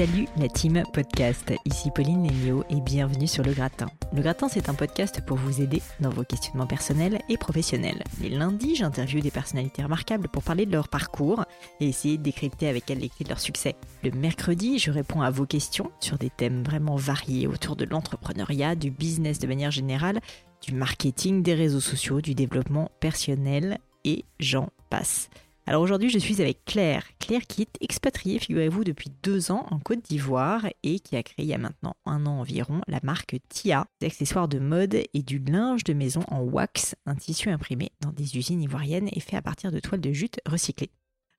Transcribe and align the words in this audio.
Salut 0.00 0.28
la 0.38 0.48
team 0.48 0.82
podcast, 0.94 1.52
ici 1.66 1.90
Pauline 1.94 2.26
Lénio 2.26 2.64
et 2.70 2.80
bienvenue 2.80 3.26
sur 3.26 3.44
Le 3.44 3.52
Gratin. 3.52 3.84
Le 4.14 4.22
Gratin 4.22 4.48
c'est 4.48 4.70
un 4.70 4.74
podcast 4.74 5.20
pour 5.26 5.36
vous 5.36 5.60
aider 5.60 5.82
dans 6.00 6.08
vos 6.08 6.24
questionnements 6.24 6.66
personnels 6.66 7.20
et 7.28 7.36
professionnels. 7.36 8.02
Les 8.18 8.30
lundis 8.30 8.76
j'interviewe 8.76 9.20
des 9.20 9.30
personnalités 9.30 9.82
remarquables 9.82 10.28
pour 10.28 10.42
parler 10.42 10.64
de 10.64 10.72
leur 10.72 10.88
parcours 10.88 11.44
et 11.80 11.88
essayer 11.88 12.16
de 12.16 12.22
décrypter 12.22 12.66
avec 12.66 12.90
elles 12.90 13.00
les 13.00 13.10
clés 13.10 13.24
de 13.24 13.28
leur 13.28 13.40
succès. 13.40 13.76
Le 14.02 14.10
mercredi 14.12 14.78
je 14.78 14.90
réponds 14.90 15.20
à 15.20 15.30
vos 15.30 15.44
questions 15.44 15.90
sur 16.00 16.16
des 16.16 16.30
thèmes 16.30 16.62
vraiment 16.62 16.96
variés 16.96 17.46
autour 17.46 17.76
de 17.76 17.84
l'entrepreneuriat, 17.84 18.76
du 18.76 18.90
business 18.90 19.38
de 19.38 19.48
manière 19.48 19.70
générale, 19.70 20.20
du 20.62 20.72
marketing, 20.72 21.42
des 21.42 21.52
réseaux 21.52 21.78
sociaux, 21.78 22.22
du 22.22 22.34
développement 22.34 22.90
personnel 23.00 23.76
et 24.06 24.24
j'en 24.38 24.70
passe. 24.88 25.28
Alors 25.70 25.82
aujourd'hui, 25.82 26.10
je 26.10 26.18
suis 26.18 26.42
avec 26.42 26.64
Claire. 26.64 27.06
Claire 27.20 27.42
qui 27.42 27.62
est 27.62 27.76
expatriée, 27.80 28.40
figurez-vous, 28.40 28.82
depuis 28.82 29.12
deux 29.22 29.52
ans 29.52 29.68
en 29.70 29.78
Côte 29.78 30.02
d'Ivoire 30.02 30.66
et 30.82 30.98
qui 30.98 31.14
a 31.14 31.22
créé 31.22 31.44
il 31.44 31.48
y 31.48 31.54
a 31.54 31.58
maintenant 31.58 31.94
un 32.04 32.26
an 32.26 32.40
environ 32.40 32.80
la 32.88 32.98
marque 33.04 33.36
Tia, 33.48 33.86
des 34.00 34.08
accessoires 34.08 34.48
de 34.48 34.58
mode 34.58 34.96
et 35.14 35.22
du 35.22 35.38
linge 35.38 35.84
de 35.84 35.92
maison 35.92 36.24
en 36.26 36.40
wax, 36.40 36.96
un 37.06 37.14
tissu 37.14 37.50
imprimé 37.50 37.92
dans 38.00 38.10
des 38.10 38.36
usines 38.36 38.60
ivoiriennes 38.60 39.10
et 39.12 39.20
fait 39.20 39.36
à 39.36 39.42
partir 39.42 39.70
de 39.70 39.78
toiles 39.78 40.00
de 40.00 40.10
jute 40.10 40.40
recyclées. 40.44 40.90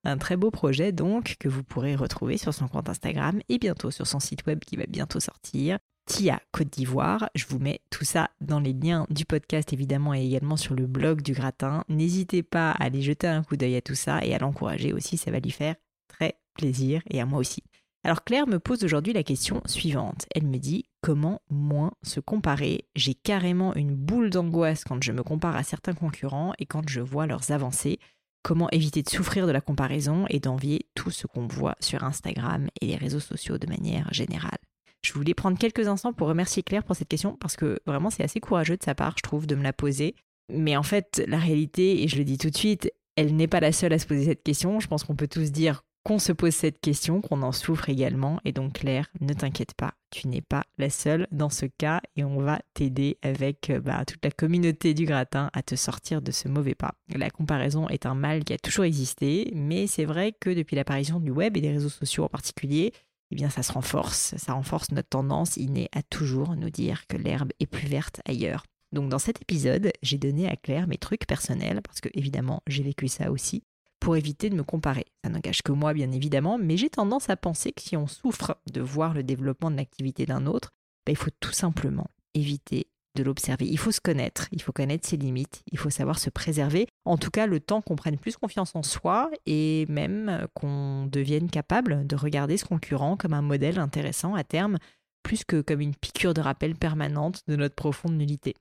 Un 0.05 0.17
très 0.17 0.37
beau 0.37 0.49
projet 0.49 0.93
donc 0.93 1.35
que 1.37 1.49
vous 1.49 1.65
pourrez 1.65 1.97
retrouver 1.97 2.37
sur 2.37 2.53
son 2.53 2.69
compte 2.69 2.87
Instagram 2.87 3.41
et 3.49 3.59
bientôt 3.59 3.91
sur 3.91 4.07
son 4.07 4.21
site 4.21 4.45
web 4.47 4.59
qui 4.59 4.77
va 4.77 4.85
bientôt 4.87 5.19
sortir. 5.19 5.77
Tia 6.05 6.41
Côte 6.51 6.69
d'Ivoire. 6.69 7.29
Je 7.35 7.45
vous 7.47 7.59
mets 7.59 7.81
tout 7.89 8.03
ça 8.03 8.29
dans 8.41 8.59
les 8.59 8.73
liens 8.73 9.05
du 9.09 9.25
podcast 9.25 9.71
évidemment 9.73 10.13
et 10.13 10.25
également 10.25 10.57
sur 10.57 10.75
le 10.75 10.87
blog 10.87 11.21
du 11.21 11.33
gratin. 11.33 11.83
N'hésitez 11.89 12.43
pas 12.43 12.71
à 12.71 12.83
aller 12.83 13.01
jeter 13.01 13.27
un 13.27 13.43
coup 13.43 13.57
d'œil 13.57 13.75
à 13.75 13.81
tout 13.81 13.95
ça 13.95 14.23
et 14.25 14.33
à 14.33 14.39
l'encourager 14.39 14.93
aussi, 14.93 15.17
ça 15.17 15.31
va 15.31 15.39
lui 15.39 15.51
faire 15.51 15.75
très 16.07 16.37
plaisir 16.55 17.01
et 17.09 17.21
à 17.21 17.25
moi 17.25 17.39
aussi. 17.39 17.63
Alors 18.03 18.23
Claire 18.23 18.47
me 18.47 18.59
pose 18.59 18.83
aujourd'hui 18.83 19.13
la 19.13 19.23
question 19.23 19.61
suivante. 19.65 20.25
Elle 20.33 20.47
me 20.47 20.57
dit 20.57 20.85
comment 21.01 21.41
moins 21.49 21.93
se 22.01 22.19
comparer? 22.19 22.87
J'ai 22.95 23.13
carrément 23.13 23.75
une 23.75 23.95
boule 23.95 24.31
d'angoisse 24.31 24.83
quand 24.83 25.03
je 25.03 25.11
me 25.11 25.23
compare 25.23 25.55
à 25.55 25.63
certains 25.63 25.93
concurrents 25.93 26.53
et 26.57 26.65
quand 26.65 26.87
je 26.89 27.01
vois 27.01 27.27
leurs 27.27 27.51
avancées. 27.51 27.99
Comment 28.43 28.71
éviter 28.71 29.03
de 29.03 29.09
souffrir 29.09 29.45
de 29.45 29.51
la 29.51 29.61
comparaison 29.61 30.25
et 30.29 30.39
d'envier 30.39 30.87
tout 30.95 31.11
ce 31.11 31.27
qu'on 31.27 31.45
voit 31.45 31.75
sur 31.79 32.03
Instagram 32.03 32.69
et 32.81 32.87
les 32.87 32.95
réseaux 32.95 33.19
sociaux 33.19 33.59
de 33.59 33.67
manière 33.67 34.11
générale? 34.11 34.57
Je 35.01 35.13
voulais 35.13 35.33
prendre 35.33 35.57
quelques 35.57 35.87
instants 35.87 36.13
pour 36.13 36.27
remercier 36.27 36.63
Claire 36.63 36.83
pour 36.83 36.95
cette 36.95 37.07
question 37.07 37.35
parce 37.39 37.55
que 37.55 37.79
vraiment 37.85 38.09
c'est 38.09 38.23
assez 38.23 38.39
courageux 38.39 38.77
de 38.77 38.83
sa 38.83 38.95
part, 38.95 39.15
je 39.17 39.23
trouve, 39.23 39.47
de 39.47 39.55
me 39.55 39.63
la 39.63 39.73
poser. 39.73 40.15
Mais 40.49 40.75
en 40.75 40.83
fait, 40.83 41.23
la 41.27 41.37
réalité, 41.37 42.03
et 42.03 42.07
je 42.07 42.17
le 42.17 42.23
dis 42.23 42.37
tout 42.37 42.49
de 42.49 42.57
suite, 42.57 42.91
elle 43.15 43.35
n'est 43.35 43.47
pas 43.47 43.59
la 43.59 43.71
seule 43.71 43.93
à 43.93 43.99
se 43.99 44.05
poser 44.05 44.25
cette 44.25 44.43
question. 44.43 44.79
Je 44.79 44.87
pense 44.87 45.03
qu'on 45.03 45.15
peut 45.15 45.27
tous 45.27 45.51
dire 45.51 45.83
qu'on 46.03 46.19
se 46.19 46.31
pose 46.31 46.53
cette 46.53 46.79
question, 46.79 47.21
qu'on 47.21 47.43
en 47.43 47.51
souffre 47.51 47.89
également. 47.89 48.39
Et 48.43 48.51
donc 48.51 48.73
Claire, 48.73 49.07
ne 49.19 49.33
t'inquiète 49.33 49.73
pas, 49.75 49.93
tu 50.09 50.27
n'es 50.27 50.41
pas 50.41 50.63
la 50.77 50.89
seule 50.89 51.27
dans 51.31 51.49
ce 51.49 51.65
cas 51.65 52.01
et 52.15 52.23
on 52.23 52.39
va 52.39 52.59
t'aider 52.73 53.17
avec 53.21 53.69
euh, 53.69 53.79
bah, 53.79 54.03
toute 54.05 54.23
la 54.23 54.31
communauté 54.31 54.93
du 54.93 55.05
gratin 55.05 55.49
à 55.53 55.61
te 55.61 55.75
sortir 55.75 56.21
de 56.21 56.31
ce 56.31 56.47
mauvais 56.47 56.75
pas. 56.75 56.93
La 57.15 57.29
comparaison 57.29 57.87
est 57.89 58.05
un 58.05 58.15
mal 58.15 58.43
qui 58.43 58.53
a 58.53 58.57
toujours 58.57 58.85
existé, 58.85 59.51
mais 59.55 59.87
c'est 59.87 60.05
vrai 60.05 60.33
que 60.39 60.49
depuis 60.49 60.75
l'apparition 60.75 61.19
du 61.19 61.31
web 61.31 61.55
et 61.55 61.61
des 61.61 61.71
réseaux 61.71 61.89
sociaux 61.89 62.23
en 62.23 62.29
particulier, 62.29 62.93
eh 63.31 63.35
bien 63.35 63.49
ça 63.49 63.63
se 63.63 63.71
renforce, 63.71 64.35
ça 64.37 64.53
renforce 64.53 64.91
notre 64.91 65.09
tendance 65.09 65.57
innée 65.57 65.89
à 65.93 66.03
toujours 66.03 66.55
nous 66.55 66.69
dire 66.69 67.07
que 67.07 67.17
l'herbe 67.17 67.51
est 67.59 67.65
plus 67.65 67.87
verte 67.87 68.21
ailleurs. 68.25 68.65
Donc 68.91 69.09
dans 69.09 69.19
cet 69.19 69.41
épisode, 69.41 69.91
j'ai 70.01 70.17
donné 70.17 70.49
à 70.49 70.57
Claire 70.57 70.87
mes 70.87 70.97
trucs 70.97 71.25
personnels, 71.25 71.81
parce 71.81 72.01
que 72.01 72.09
évidemment 72.13 72.61
j'ai 72.67 72.83
vécu 72.83 73.07
ça 73.07 73.31
aussi, 73.31 73.63
pour 73.99 74.17
éviter 74.17 74.49
de 74.49 74.55
me 74.55 74.63
comparer. 74.63 75.05
Ça 75.23 75.29
n'engage 75.29 75.61
que 75.61 75.71
moi 75.71 75.93
bien 75.93 76.11
évidemment, 76.11 76.57
mais 76.57 76.75
j'ai 76.75 76.89
tendance 76.89 77.29
à 77.29 77.37
penser 77.37 77.71
que 77.71 77.81
si 77.81 77.95
on 77.95 78.07
souffre 78.07 78.57
de 78.71 78.81
voir 78.81 79.13
le 79.13 79.23
développement 79.23 79.71
de 79.71 79.77
l'activité 79.77 80.25
d'un 80.25 80.45
autre, 80.45 80.71
ben, 81.05 81.13
il 81.13 81.17
faut 81.17 81.31
tout 81.39 81.53
simplement 81.53 82.09
éviter 82.33 82.87
de 83.15 83.23
l'observer. 83.23 83.67
Il 83.67 83.77
faut 83.77 83.91
se 83.91 84.01
connaître, 84.01 84.47
il 84.51 84.61
faut 84.61 84.71
connaître 84.71 85.07
ses 85.07 85.17
limites, 85.17 85.63
il 85.71 85.77
faut 85.77 85.89
savoir 85.89 86.19
se 86.19 86.29
préserver. 86.29 86.87
En 87.05 87.17
tout 87.17 87.31
cas, 87.31 87.45
le 87.45 87.59
temps 87.59 87.81
qu'on 87.81 87.95
prenne 87.95 88.17
plus 88.17 88.37
confiance 88.37 88.75
en 88.75 88.83
soi 88.83 89.29
et 89.45 89.85
même 89.89 90.47
qu'on 90.53 91.05
devienne 91.07 91.49
capable 91.49 92.07
de 92.07 92.15
regarder 92.15 92.57
ce 92.57 92.65
concurrent 92.65 93.17
comme 93.17 93.33
un 93.33 93.41
modèle 93.41 93.79
intéressant 93.79 94.35
à 94.35 94.43
terme, 94.43 94.77
plus 95.23 95.43
que 95.43 95.61
comme 95.61 95.81
une 95.81 95.95
piqûre 95.95 96.33
de 96.33 96.41
rappel 96.41 96.75
permanente 96.75 97.41
de 97.47 97.55
notre 97.55 97.75
profonde 97.75 98.17
nullité. 98.17 98.55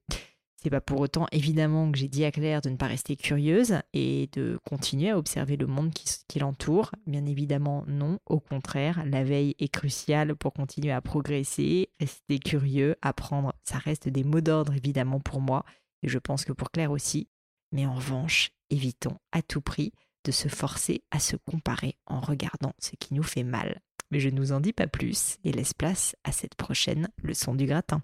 C'est 0.63 0.69
pas 0.69 0.83
pour 0.83 1.01
autant 1.01 1.27
évidemment 1.33 1.91
que 1.91 1.97
j'ai 1.97 2.09
dit 2.09 2.25
à 2.25 2.31
Claire 2.31 2.61
de 2.61 2.69
ne 2.69 2.77
pas 2.77 2.87
rester 2.87 3.17
curieuse 3.17 3.79
et 3.95 4.29
de 4.33 4.59
continuer 4.67 5.09
à 5.09 5.17
observer 5.17 5.57
le 5.57 5.67
monde 5.67 5.91
qui, 5.95 6.39
l'entoure. 6.39 6.93
Bien 7.07 7.25
évidemment, 7.25 7.85
non. 7.87 8.19
Au 8.27 8.41
contraire, 8.41 9.03
la 9.07 9.25
veille 9.25 9.55
est 9.59 9.73
cruciale 9.73 10.37
pour 10.37 10.53
continuer 10.53 10.93
à 10.93 11.01
progresser, 11.01 11.89
rester 11.99 12.39
curieux, 12.39 12.95
apprendre. 13.01 13.55
Ça 13.65 13.79
reste 13.79 14.09
des 14.09 14.23
mots 14.23 14.43
d'ordre 14.43 14.75
évidemment 14.75 15.19
pour 15.19 15.41
moi 15.41 15.65
et 16.03 16.09
je 16.09 16.19
pense 16.19 16.45
que 16.45 16.53
pour 16.53 16.71
Claire 16.71 16.91
aussi. 16.91 17.29
Mais 17.73 17.87
en 17.87 17.95
revanche, 17.95 18.51
évitons 18.69 19.17
à 19.33 19.41
tout 19.41 19.63
prix 19.63 19.93
de 20.27 20.33
se 20.33 20.49
forcer 20.49 21.03
à 21.11 21.21
se 21.21 21.37
comparer 21.37 21.97
en 22.05 22.21
regardant 22.21 22.75
ce 22.79 22.97
qui 22.97 23.15
nous 23.15 23.23
fait 23.23 23.45
mal. 23.45 23.81
Mais 24.11 24.21
je 24.21 24.29
ne 24.29 24.39
vous 24.39 24.53
en 24.53 24.61
dis 24.61 24.75
pas 24.75 24.89
plus 24.89 25.39
et 25.43 25.53
laisse 25.53 25.73
place 25.73 26.17
à 26.25 26.33
cette 26.33 26.55
prochaine 26.55 27.09
leçon 27.23 27.55
du 27.55 27.65
gratin. 27.65 28.03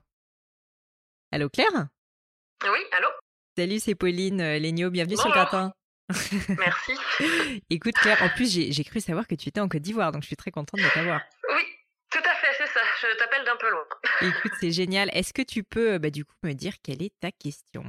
Allô 1.32 1.50
Claire? 1.50 1.88
Oui, 2.64 2.78
allô? 2.92 3.08
Salut, 3.56 3.78
c'est 3.78 3.94
Pauline 3.94 4.40
euh, 4.40 4.58
Lénio, 4.58 4.90
bienvenue 4.90 5.16
sur 5.16 5.30
gratin. 5.30 5.72
Merci. 6.58 6.94
Écoute 7.70 7.94
Claire, 7.94 8.22
en 8.22 8.28
plus 8.28 8.50
j'ai 8.50 8.84
cru 8.84 9.00
savoir 9.00 9.26
que 9.26 9.34
tu 9.34 9.48
étais 9.48 9.60
en 9.60 9.68
Côte 9.68 9.82
d'Ivoire, 9.82 10.12
donc 10.12 10.22
je 10.22 10.28
suis 10.28 10.36
très 10.36 10.50
contente 10.50 10.80
de 10.80 10.88
t'avoir. 10.94 11.20
Oui, 11.54 11.62
tout 12.10 12.22
à 12.24 12.34
fait, 12.34 12.54
c'est 12.58 12.66
ça. 12.66 12.80
Je 13.02 13.16
t'appelle 13.18 13.44
d'un 13.44 13.56
peu 13.56 13.70
loin. 13.70 13.84
Écoute, 14.22 14.52
c'est 14.60 14.70
génial. 14.70 15.10
Est-ce 15.12 15.32
que 15.32 15.42
tu 15.42 15.64
peux 15.64 15.94
euh, 15.94 15.98
bah, 15.98 16.10
du 16.10 16.24
coup 16.24 16.34
me 16.42 16.52
dire 16.52 16.74
quelle 16.82 17.02
est 17.02 17.12
ta 17.20 17.30
question? 17.30 17.84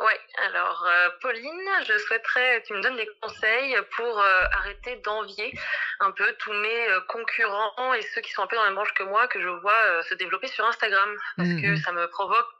Oui, 0.00 0.12
alors 0.46 0.84
euh, 0.86 1.08
Pauline, 1.22 1.70
je 1.86 1.96
souhaiterais 1.98 2.60
que 2.60 2.66
tu 2.66 2.74
me 2.74 2.82
donnes 2.82 2.96
des 2.96 3.08
conseils 3.22 3.76
pour 3.96 4.20
arrêter 4.52 4.96
d'envier 5.04 5.56
un 6.00 6.10
peu 6.10 6.30
tous 6.38 6.52
mes 6.52 6.86
concurrents 7.08 7.94
et 7.94 8.02
ceux 8.02 8.20
qui 8.20 8.32
sont 8.32 8.42
un 8.42 8.46
peu 8.46 8.56
dans 8.56 8.62
la 8.62 8.68
même 8.68 8.74
branche 8.74 8.92
que 8.92 9.04
moi 9.04 9.26
que 9.28 9.40
je 9.40 9.48
vois 9.48 10.02
se 10.02 10.14
développer 10.14 10.48
sur 10.48 10.66
Instagram 10.66 11.08
parce 11.36 11.48
que 11.48 11.72
mmh 11.72 11.76
ça 11.76 11.92
me 11.92 12.06
provoque 12.08 12.50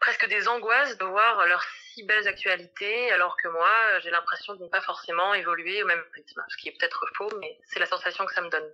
presque 0.00 0.28
des 0.28 0.48
angoisses 0.48 0.98
de 0.98 1.04
voir 1.04 1.46
leurs 1.46 1.64
si 1.92 2.02
belles 2.04 2.26
actualités, 2.26 3.10
alors 3.12 3.36
que 3.36 3.48
moi, 3.48 4.00
j'ai 4.02 4.10
l'impression 4.10 4.54
de 4.54 4.64
ne 4.64 4.68
pas 4.68 4.80
forcément 4.80 5.34
évoluer 5.34 5.82
au 5.82 5.86
même 5.86 6.02
rythme. 6.14 6.42
Ce 6.48 6.56
qui 6.56 6.68
est 6.68 6.72
peut-être 6.78 7.06
faux, 7.16 7.30
mais 7.40 7.58
c'est 7.66 7.80
la 7.80 7.86
sensation 7.86 8.24
que 8.24 8.32
ça 8.32 8.40
me 8.40 8.50
donne. 8.50 8.68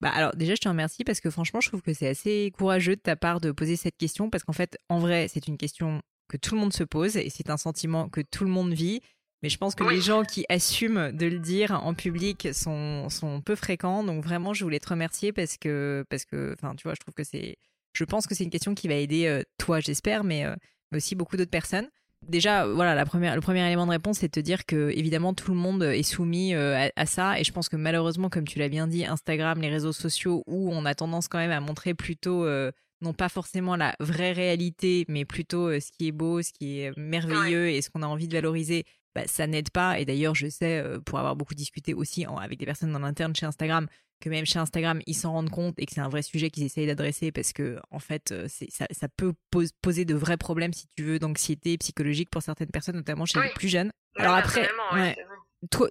Bah 0.00 0.10
alors 0.12 0.34
déjà 0.34 0.56
je 0.56 0.60
te 0.60 0.68
remercie 0.68 1.04
parce 1.04 1.20
que 1.20 1.30
franchement 1.30 1.60
je 1.60 1.68
trouve 1.68 1.80
que 1.80 1.92
c'est 1.92 2.08
assez 2.08 2.52
courageux 2.58 2.96
de 2.96 3.00
ta 3.00 3.14
part 3.14 3.40
de 3.40 3.52
poser 3.52 3.76
cette 3.76 3.96
question 3.96 4.30
parce 4.30 4.42
qu'en 4.42 4.52
fait 4.52 4.76
en 4.88 4.98
vrai 4.98 5.28
c'est 5.28 5.46
une 5.46 5.56
question 5.56 6.02
que 6.28 6.36
tout 6.36 6.56
le 6.56 6.60
monde 6.60 6.72
se 6.72 6.82
pose 6.82 7.16
et 7.16 7.30
c'est 7.30 7.50
un 7.50 7.56
sentiment 7.56 8.08
que 8.08 8.20
tout 8.20 8.42
le 8.42 8.50
monde 8.50 8.72
vit 8.72 9.00
mais 9.44 9.48
je 9.48 9.58
pense 9.58 9.76
que 9.76 9.84
les 9.84 10.00
gens 10.00 10.24
qui 10.24 10.44
assument 10.48 11.12
de 11.12 11.26
le 11.26 11.38
dire 11.38 11.70
en 11.84 11.94
public 11.94 12.48
sont, 12.52 13.08
sont 13.10 13.40
peu 13.42 13.54
fréquents 13.54 14.02
donc 14.02 14.24
vraiment 14.24 14.52
je 14.54 14.64
voulais 14.64 14.80
te 14.80 14.88
remercier 14.88 15.32
parce 15.32 15.56
que 15.56 16.04
parce 16.10 16.24
que 16.24 16.52
enfin 16.54 16.74
tu 16.74 16.82
vois 16.82 16.94
je 16.94 17.00
trouve 17.00 17.14
que 17.14 17.22
c'est 17.22 17.56
je 17.92 18.04
pense 18.04 18.26
que 18.26 18.34
c'est 18.34 18.44
une 18.44 18.50
question 18.50 18.74
qui 18.74 18.88
va 18.88 18.94
aider 18.94 19.26
euh, 19.26 19.42
toi, 19.58 19.80
j'espère, 19.80 20.24
mais, 20.24 20.44
euh, 20.44 20.54
mais, 20.90 20.98
aussi 20.98 21.14
beaucoup 21.14 21.36
d'autres 21.36 21.50
personnes. 21.50 21.88
déjà, 22.28 22.66
voilà, 22.66 22.94
la 22.94 23.04
première, 23.04 23.34
le 23.34 23.40
premier 23.40 23.66
élément 23.66 23.86
de 23.86 23.90
réponse, 23.90 24.18
c'est 24.18 24.28
de 24.28 24.32
te 24.32 24.40
dire 24.40 24.64
que 24.66 24.90
évidemment 24.90 25.34
tout 25.34 25.50
le 25.50 25.56
monde 25.56 25.82
est 25.82 26.02
soumis 26.02 26.54
euh, 26.54 26.88
à, 26.96 27.06
ça, 27.06 27.38
et 27.38 27.44
je 27.44 27.52
pense 27.52 27.68
que 27.68 27.76
malheureusement, 27.76 28.28
comme 28.28 28.46
tu 28.46 28.58
l'as 28.58 28.68
bien 28.68 28.86
dit, 28.86 29.04
Instagram, 29.04 29.60
les 29.60 29.68
réseaux 29.68 29.92
sociaux, 29.92 30.42
où 30.46 30.70
on 30.72 30.84
a 30.84 30.94
tendance 30.94 31.28
quand 31.28 31.38
même 31.38 31.50
à 31.50 31.60
montrer 31.60 31.94
plutôt 31.94 32.44
euh, 32.44 32.70
non 33.02 33.12
pas 33.12 33.28
forcément 33.28 33.76
la 33.76 33.94
vraie 34.00 34.32
réalité, 34.32 35.04
mais 35.08 35.24
plutôt 35.24 35.68
euh, 35.68 35.80
ce 35.80 35.90
qui 35.90 36.08
est 36.08 36.12
beau, 36.12 36.40
ce 36.40 36.52
qui 36.52 36.80
est 36.80 36.96
merveilleux 36.96 37.68
et 37.68 37.82
ce 37.82 37.90
qu'on 37.90 38.02
a 38.02 38.06
envie 38.06 38.28
de 38.28 38.34
valoriser. 38.34 38.84
Bah, 39.14 39.22
ça 39.26 39.46
n'aide 39.46 39.70
pas. 39.70 39.98
Et 39.98 40.04
d'ailleurs, 40.04 40.34
je 40.34 40.48
sais, 40.48 40.82
pour 41.04 41.18
avoir 41.18 41.36
beaucoup 41.36 41.54
discuté 41.54 41.94
aussi 41.94 42.24
avec 42.24 42.58
des 42.58 42.66
personnes 42.66 42.94
en 42.96 43.02
interne 43.02 43.34
chez 43.36 43.46
Instagram, 43.46 43.86
que 44.22 44.30
même 44.30 44.46
chez 44.46 44.58
Instagram, 44.58 45.00
ils 45.06 45.14
s'en 45.14 45.32
rendent 45.32 45.50
compte 45.50 45.74
et 45.78 45.84
que 45.84 45.92
c'est 45.92 46.00
un 46.00 46.08
vrai 46.08 46.22
sujet 46.22 46.48
qu'ils 46.48 46.62
essayent 46.62 46.86
d'adresser 46.86 47.32
parce 47.32 47.52
que, 47.52 47.78
en 47.90 47.98
fait, 47.98 48.32
euh, 48.32 48.46
ça, 48.48 48.86
ça, 48.90 49.08
peut 49.08 49.34
poser 49.82 50.04
de 50.06 50.14
vrais 50.14 50.38
problèmes, 50.38 50.72
si 50.72 50.86
tu 50.96 51.02
veux, 51.02 51.18
d'anxiété 51.18 51.76
psychologique 51.76 52.30
pour 52.30 52.42
certaines 52.42 52.70
personnes, 52.70 52.96
notamment 52.96 53.26
chez 53.26 53.40
les 53.42 53.50
plus 53.50 53.68
jeunes. 53.68 53.92
Alors 54.16 54.36
après, 54.36 54.70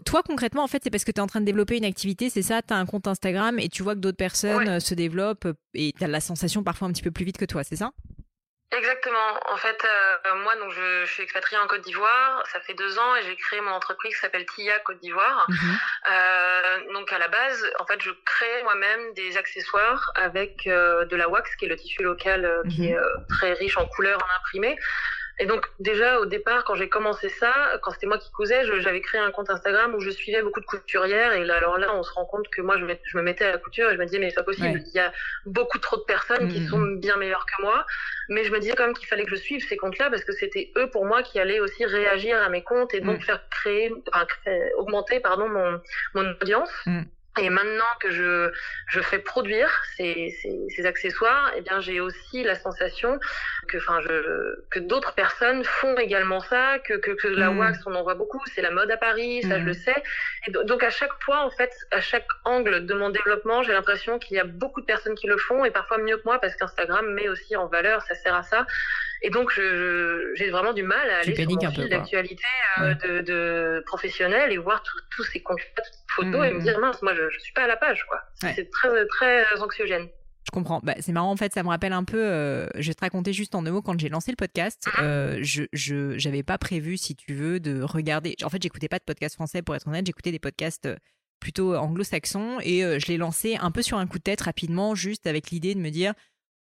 toi, 0.06 0.24
concrètement, 0.24 0.64
en 0.64 0.68
fait, 0.68 0.82
c'est 0.84 0.90
parce 0.90 1.04
que 1.04 1.12
tu 1.12 1.18
es 1.18 1.22
en 1.22 1.28
train 1.28 1.42
de 1.42 1.46
développer 1.46 1.78
une 1.78 1.86
activité, 1.86 2.30
c'est 2.30 2.42
ça, 2.42 2.62
tu 2.62 2.74
as 2.74 2.78
un 2.78 2.86
compte 2.86 3.08
Instagram 3.08 3.60
et 3.60 3.70
tu 3.70 3.84
vois 3.84 3.96
que 3.96 4.00
d'autres 4.00 4.18
personnes 4.18 4.68
euh, 4.68 4.80
se 4.80 4.94
développent 4.94 5.48
et 5.74 5.94
tu 5.98 6.04
as 6.04 6.08
la 6.08 6.22
sensation 6.22 6.64
parfois 6.64 6.88
un 6.88 6.92
petit 6.92 7.04
peu 7.04 7.12
plus 7.12 7.26
vite 7.26 7.38
que 7.38 7.46
toi, 7.46 7.64
c'est 7.64 7.76
ça? 7.76 7.92
Exactement. 8.72 9.40
En 9.52 9.58
fait, 9.58 9.84
euh, 9.84 10.36
moi, 10.44 10.56
donc, 10.56 10.72
je, 10.72 11.06
je, 11.06 11.12
suis 11.12 11.24
expatriée 11.24 11.62
en 11.62 11.68
Côte 11.68 11.82
d'Ivoire. 11.82 12.42
Ça 12.52 12.62
fait 12.62 12.74
deux 12.74 12.98
ans 12.98 13.16
et 13.18 13.24
j'ai 13.24 13.36
créé 13.36 13.60
mon 13.60 13.72
entreprise 13.72 14.14
qui 14.16 14.22
s'appelle 14.22 14.46
TIA 14.46 14.80
Côte 14.80 15.00
d'Ivoire. 15.02 15.46
Mhm. 15.50 15.80
Euh, 16.10 16.94
donc, 16.94 17.12
à 17.12 17.20
la 17.20 17.28
base, 17.28 17.70
en 17.80 17.86
fait, 17.86 18.02
je 18.02 18.12
crée 18.26 18.64
moi-même 18.64 19.14
des 19.14 19.38
accessoires 19.38 20.12
avec 20.16 20.68
euh, 20.68 21.06
de 21.06 21.18
la 21.18 21.28
wax, 21.28 21.54
qui 21.58 21.66
est 21.66 21.68
le 21.68 21.76
tissu 21.76 22.02
local 22.02 22.46
euh, 22.46 22.64
qui 22.70 22.84
mhm. 22.84 22.96
est 22.96 23.00
très 23.30 23.54
riche 23.54 23.78
en 23.78 23.86
couleurs, 23.88 24.20
en 24.24 24.40
imprimé. 24.40 24.78
Et 25.42 25.48
donc 25.48 25.66
déjà 25.80 26.20
au 26.20 26.28
départ, 26.28 26.64
quand 26.66 26.76
j'ai 26.76 26.88
commencé 26.88 27.28
ça, 27.28 27.52
quand 27.82 27.90
c'était 27.90 28.06
moi 28.06 28.20
qui 28.20 28.32
cousais, 28.32 28.64
j'avais 28.82 29.02
créé 29.02 29.20
un 29.20 29.32
compte 29.32 29.50
Instagram 29.50 29.96
où 29.96 30.00
je 30.00 30.12
suivais 30.12 30.44
beaucoup 30.44 30.60
de 30.60 30.66
couturières. 30.68 31.34
Et 31.34 31.44
là, 31.44 31.56
alors 31.56 31.80
là, 31.80 31.96
on 31.96 32.04
se 32.04 32.14
rend 32.14 32.26
compte 32.26 32.48
que 32.50 32.62
moi, 32.62 32.78
je 32.78 32.86
me, 32.86 32.94
je 33.04 33.18
me 33.18 33.24
mettais 33.24 33.46
à 33.46 33.52
la 33.54 33.58
couture 33.58 33.90
et 33.90 33.94
je 33.96 33.98
me 33.98 34.06
disais 34.06 34.20
mais 34.20 34.30
c'est 34.30 34.36
pas 34.36 34.44
possible. 34.44 34.84
Il 34.86 34.94
y 34.94 35.00
a 35.00 35.12
beaucoup 35.48 35.80
trop 35.80 35.98
de 35.98 36.04
personnes 36.04 36.48
qui 36.48 36.60
mmh, 36.60 36.68
sont 36.68 36.78
mmh. 36.78 37.00
bien 37.00 37.18
meilleures 37.18 37.48
que 37.48 37.60
moi. 37.64 37.88
Mais 38.30 38.44
je 38.44 38.52
me 38.52 38.60
disais 38.60 38.76
quand 38.78 38.86
même 38.86 38.94
qu'il 38.94 39.08
fallait 39.08 39.26
que 39.26 39.32
je 39.32 39.42
suive 39.42 39.68
ces 39.68 39.78
comptes-là 39.78 40.12
parce 40.12 40.24
que 40.24 40.32
c'était 40.32 40.72
eux 40.78 40.92
pour 40.92 41.06
moi 41.06 41.24
qui 41.24 41.40
allaient 41.40 41.60
aussi 41.60 41.86
réagir 41.86 42.40
à 42.40 42.50
mes 42.50 42.64
comptes 42.64 42.94
et 42.94 43.02
donc 43.02 43.18
mmh. 43.18 43.24
faire 43.24 43.50
créer, 43.50 43.92
enfin, 44.14 44.28
augmenter 44.78 45.22
pardon 45.22 45.50
mon 45.50 45.82
mon 46.14 46.36
audience. 46.40 46.72
Et 47.40 47.50
maintenant 47.50 47.86
que 48.02 48.12
je, 48.12 48.52
je 48.88 49.00
fais 49.00 49.20
produire 49.20 49.70
ces, 49.96 50.36
ces, 50.42 50.66
ces 50.76 50.86
accessoires, 50.86 51.54
eh 51.56 51.62
bien, 51.62 51.80
j'ai 51.80 52.02
aussi 52.02 52.44
la 52.44 52.56
sensation 52.56 53.20
que, 53.70 53.78
enfin, 53.78 54.02
je, 54.02 54.56
que 54.70 54.80
d'autres 54.80 55.14
personnes 55.14 55.64
font 55.64 55.98
également 55.98 56.42
ça, 56.42 56.80
que, 56.80 56.96
que, 56.96 57.12
que 57.12 57.30
la 57.30 57.50
mmh. 57.50 57.60
wax, 57.60 57.80
on 57.86 57.96
en 57.96 58.04
voit 58.04 58.16
beaucoup, 58.16 58.42
c'est 58.54 58.62
la 58.62 58.72
mode 58.72 58.92
à 58.92 58.98
Paris, 58.98 59.44
ça 59.44 59.60
je 59.60 59.64
le 59.64 59.72
mmh. 59.72 59.76
sais. 59.76 60.04
Et 60.48 60.52
donc, 60.52 60.84
à 60.84 60.90
chaque 60.90 61.14
fois, 61.24 61.46
en 61.46 61.52
fait, 61.52 61.72
à 61.92 62.02
chaque 62.02 62.28
angle 62.44 62.86
de 62.86 62.94
mon 62.94 63.10
développement, 63.10 63.64
j'ai 63.64 63.72
l'impression 63.72 64.20
qu'il 64.20 64.36
y 64.36 64.40
a 64.40 64.44
beaucoup 64.44 64.82
de 64.82 64.86
personnes 64.86 65.16
qui 65.16 65.28
le 65.28 65.38
font 65.38 65.64
et 65.64 65.72
parfois 65.72 66.00
mieux 66.00 66.18
que 66.18 66.24
moi 66.26 66.38
parce 66.40 66.56
qu'Instagram 66.58 67.14
met 67.14 67.30
aussi 67.30 67.56
en 67.56 67.68
valeur, 67.68 68.02
ça 68.02 68.16
sert 68.16 68.36
à 68.36 68.44
ça. 68.44 68.68
Et 69.22 69.30
donc, 69.30 69.52
j'ai 69.54 70.50
vraiment 70.50 70.74
du 70.74 70.84
mal 70.84 71.10
à 71.10 71.20
aller 71.20 71.36
sur 71.36 71.50
mon 71.50 71.72
fil 71.72 71.90
d'actualité 71.90 72.44
euh, 72.80 72.94
de, 72.96 73.22
de 73.22 73.84
professionnel 73.86 74.52
et 74.52 74.58
voir 74.58 74.82
tous 75.12 75.24
ces 75.24 75.42
comptes, 75.42 75.60
toutes 75.76 75.86
ces 75.86 76.16
photos 76.16 76.48
et 76.48 76.52
me 76.54 76.62
dire 76.62 76.80
mince, 76.80 77.02
moi, 77.02 77.14
je, 77.14 77.30
je 77.30 77.40
suis 77.40 77.54
pas 77.54 77.64
à 77.64 77.68
la 77.68 77.78
page, 77.78 78.04
quoi. 78.08 78.20
C'est 78.56 78.70
très, 78.72 79.06
très 79.06 79.60
anxiogène. 79.60 80.08
Je 80.44 80.52
comprends. 80.52 80.80
Bah, 80.84 80.96
c'est 81.00 81.12
marrant, 81.12 81.32
en 81.32 81.36
fait, 81.36 81.54
ça 81.54 81.62
me 81.62 81.70
rappelle 81.70 81.94
un 81.94 82.04
peu. 82.04 82.20
Euh, 82.20 82.68
je 82.76 82.88
vais 82.88 82.94
te 82.96 83.02
raconter 83.02 83.32
juste 83.32 83.54
en 83.54 83.62
deux 83.62 83.72
mots. 83.72 83.84
Quand 83.84 84.00
j'ai 84.00 84.10
lancé 84.10 84.32
le 84.32 84.36
podcast, 84.36 84.90
ah. 84.96 85.04
euh, 85.04 85.40
je 85.42 85.64
je 85.72 86.42
pas 86.42 86.58
prévu, 86.58 86.98
si 86.98 87.16
tu 87.16 87.34
veux, 87.34 87.60
de 87.60 87.84
regarder. 87.84 88.36
En 88.44 88.50
fait, 88.50 88.62
j'écoutais 88.62 88.88
pas 88.88 88.98
de 88.98 89.04
podcast 89.04 89.36
français 89.36 89.62
pour 89.62 89.76
être 89.76 89.88
honnête. 89.88 90.06
J'écoutais 90.06 90.32
des 90.32 90.40
podcasts 90.40 90.88
euh, 90.88 90.96
plutôt 91.40 91.76
anglo-saxons 91.76 92.60
et 92.62 92.82
je 93.00 93.08
l'ai 93.08 93.18
lancé 93.18 93.58
un 93.60 93.72
peu 93.72 93.82
sur 93.82 93.98
un 93.98 94.06
coup 94.06 94.20
de 94.20 94.24
tête 94.24 94.42
rapidement, 94.42 94.94
juste 94.94 95.26
avec 95.26 95.50
l'idée 95.50 95.74
de 95.74 95.80
me 95.80 95.90
dire 95.90 96.14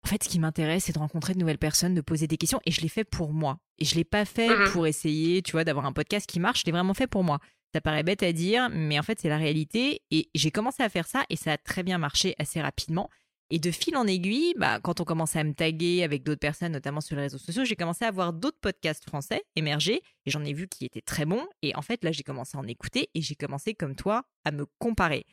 en 0.05 0.09
fait, 0.09 0.25
ce 0.25 0.29
qui 0.29 0.41
m'intéresse, 0.41 0.85
c'est 0.85 0.93
de 0.93 0.99
rencontrer 0.99 1.35
de 1.35 1.39
nouvelles 1.39 1.59
personnes, 1.59 1.95
de 1.95 2.01
poser 2.01 2.27
des 2.27 2.37
questions. 2.37 2.61
Et 2.67 2.73
je 2.73 2.81
l'ai 2.81 2.89
fait 2.89 3.05
pour 3.05 3.33
moi. 3.33 3.59
Et 3.79 3.85
je 3.85 3.95
l'ai 3.95 4.05
pas 4.05 4.25
fait 4.25 4.49
mmh 4.49 4.73
pour 4.73 4.87
essayer, 4.87 5.43
tu 5.43 5.53
vois, 5.53 5.65
d'avoir 5.65 5.87
un 5.87 5.93
podcast 5.93 6.29
qui 6.29 6.41
marche. 6.41 6.61
Je 6.61 6.67
l'ai 6.67 6.73
vraiment 6.73 6.95
fait 6.95 7.07
pour 7.07 7.23
moi. 7.23 7.39
Ça 7.75 7.81
paraît 7.81 8.03
bête 8.03 8.23
à 8.23 8.33
dire, 8.33 8.69
mais 8.71 8.99
en 8.99 9.03
fait, 9.03 9.21
c'est 9.21 9.29
la 9.29 9.39
réalité. 9.39 10.03
Et 10.11 10.29
j'ai 10.35 10.51
commencé 10.51 10.83
à 10.83 10.89
faire 10.89 11.07
ça 11.07 11.25
et 11.31 11.37
ça 11.37 11.53
a 11.53 11.59
très 11.59 11.83
bien 11.83 11.99
marché 11.99 12.35
assez 12.39 12.61
rapidement. 12.61 13.09
Et 13.55 13.59
de 13.59 13.71
fil 13.71 13.97
en 13.97 14.07
aiguille, 14.07 14.55
bah, 14.57 14.81
quand 14.83 15.01
on 15.01 15.05
commençait 15.05 15.39
à 15.39 15.45
me 15.45 15.53
taguer 15.53 16.03
avec 16.03 16.23
d'autres 16.23 16.41
personnes, 16.41 16.73
notamment 16.73 17.03
sur 17.03 17.17
les 17.17 17.23
réseaux 17.23 17.39
sociaux, 17.39 17.65
j'ai 17.65 17.77
commencé 17.77 18.05
à 18.05 18.11
voir 18.11 18.33
d'autres 18.33 18.59
podcasts 18.61 19.05
français 19.05 19.43
émerger 19.57 20.01
et 20.25 20.31
j'en 20.31 20.43
ai 20.43 20.55
vu 20.55 20.69
qui 20.69 20.87
étaient 20.87 21.03
très 21.03 21.27
bons. 21.27 21.47
Et 21.61 21.77
en 21.77 21.83
fait, 21.83 22.03
là, 22.03 22.13
j'ai 22.13 22.23
commencé 22.23 22.57
à 22.57 22.61
en 22.61 22.67
écouter 22.67 23.11
et 23.15 23.21
j'ai 23.21 23.35
commencé, 23.35 23.75
comme 23.75 23.95
toi, 23.95 24.25
à 24.45 24.53
me 24.53 24.65
comparer. 24.79 25.27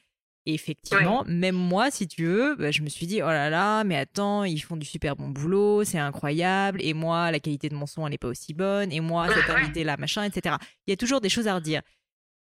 Et 0.50 0.56
effectivement, 0.56 1.24
même 1.28 1.56
moi, 1.56 1.92
si 1.92 2.08
tu 2.08 2.26
veux, 2.26 2.56
bah, 2.56 2.72
je 2.72 2.82
me 2.82 2.90
suis 2.90 3.06
dit, 3.06 3.22
oh 3.22 3.28
là 3.28 3.52
là, 3.52 3.84
mais 3.84 3.96
attends, 3.96 4.46
ils 4.46 4.58
font 4.58 4.78
du 4.78 4.86
super 4.86 5.16
bon 5.16 5.30
boulot, 5.30 5.84
c'est 5.84 6.00
incroyable. 6.00 6.80
Et 6.82 6.96
moi, 6.96 7.30
la 7.30 7.40
qualité 7.40 7.70
de 7.70 7.76
mon 7.76 7.86
son, 7.86 8.08
elle 8.08 8.14
n'est 8.14 8.18
pas 8.18 8.30
aussi 8.30 8.56
bonne. 8.56 8.92
Et 8.92 9.00
moi, 9.00 9.28
cette 9.32 9.48
invité-là, 9.48 9.96
machin, 9.98 10.24
etc. 10.24 10.56
Il 10.88 10.90
y 10.90 10.94
a 10.94 10.98
toujours 10.98 11.22
des 11.22 11.30
choses 11.30 11.48
à 11.48 11.54
redire. 11.54 11.84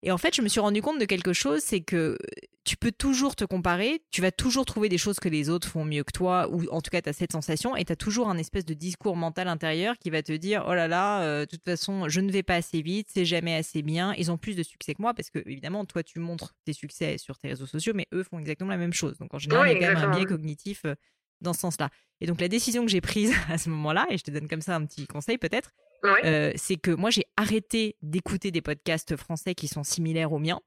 Et 0.02 0.12
en 0.12 0.18
fait, 0.18 0.34
je 0.34 0.42
me 0.42 0.48
suis 0.48 0.60
rendu 0.60 0.80
compte 0.80 1.00
de 1.00 1.04
quelque 1.04 1.32
chose, 1.32 1.60
c'est 1.60 1.80
que 1.80 2.16
tu 2.64 2.76
peux 2.76 2.92
toujours 2.92 3.34
te 3.34 3.44
comparer, 3.44 4.02
tu 4.10 4.20
vas 4.20 4.30
toujours 4.30 4.64
trouver 4.64 4.88
des 4.88 4.98
choses 4.98 5.18
que 5.18 5.28
les 5.28 5.48
autres 5.48 5.66
font 5.66 5.84
mieux 5.84 6.04
que 6.04 6.12
toi, 6.12 6.48
ou 6.50 6.68
en 6.70 6.80
tout 6.80 6.90
cas, 6.90 7.00
tu 7.00 7.08
as 7.08 7.12
cette 7.12 7.32
sensation, 7.32 7.74
et 7.74 7.84
tu 7.84 7.92
as 7.92 7.96
toujours 7.96 8.28
un 8.28 8.38
espèce 8.38 8.64
de 8.64 8.74
discours 8.74 9.16
mental 9.16 9.48
intérieur 9.48 9.98
qui 9.98 10.10
va 10.10 10.22
te 10.22 10.32
dire, 10.32 10.64
oh 10.68 10.74
là 10.74 10.86
là, 10.86 11.22
euh, 11.22 11.40
de 11.40 11.46
toute 11.46 11.64
façon, 11.64 12.08
je 12.08 12.20
ne 12.20 12.30
vais 12.30 12.42
pas 12.42 12.56
assez 12.56 12.82
vite, 12.82 13.08
c'est 13.10 13.24
jamais 13.24 13.56
assez 13.56 13.82
bien, 13.82 14.14
ils 14.18 14.30
ont 14.30 14.38
plus 14.38 14.54
de 14.54 14.62
succès 14.62 14.94
que 14.94 15.02
moi, 15.02 15.14
parce 15.14 15.30
que 15.30 15.40
évidemment, 15.46 15.84
toi, 15.84 16.02
tu 16.02 16.20
montres 16.20 16.54
tes 16.64 16.74
succès 16.74 17.18
sur 17.18 17.38
tes 17.38 17.48
réseaux 17.48 17.66
sociaux, 17.66 17.92
mais 17.94 18.06
eux 18.12 18.22
font 18.22 18.38
exactement 18.38 18.70
la 18.70 18.76
même 18.76 18.92
chose. 18.92 19.18
Donc 19.18 19.34
en 19.34 19.38
général, 19.38 19.68
il 19.70 19.80
y 19.80 19.84
a 19.84 19.94
quand 19.94 20.00
même 20.00 20.10
un 20.10 20.14
biais 20.14 20.26
cognitif 20.26 20.82
euh, 20.84 20.94
dans 21.40 21.54
ce 21.54 21.60
sens-là. 21.60 21.88
Et 22.20 22.26
donc 22.26 22.40
la 22.40 22.48
décision 22.48 22.84
que 22.84 22.90
j'ai 22.90 23.00
prise 23.00 23.32
à 23.48 23.58
ce 23.58 23.70
moment-là, 23.70 24.06
et 24.10 24.18
je 24.18 24.22
te 24.24 24.30
donne 24.30 24.48
comme 24.48 24.60
ça 24.60 24.76
un 24.76 24.84
petit 24.84 25.06
conseil 25.06 25.38
peut-être, 25.38 25.72
euh, 26.04 26.52
c'est 26.56 26.76
que 26.76 26.90
moi 26.90 27.10
j'ai 27.10 27.24
arrêté 27.36 27.96
d'écouter 28.02 28.50
des 28.50 28.62
podcasts 28.62 29.16
français 29.16 29.54
qui 29.54 29.68
sont 29.68 29.82
similaires 29.82 30.32
aux 30.32 30.38
miens. 30.38 30.60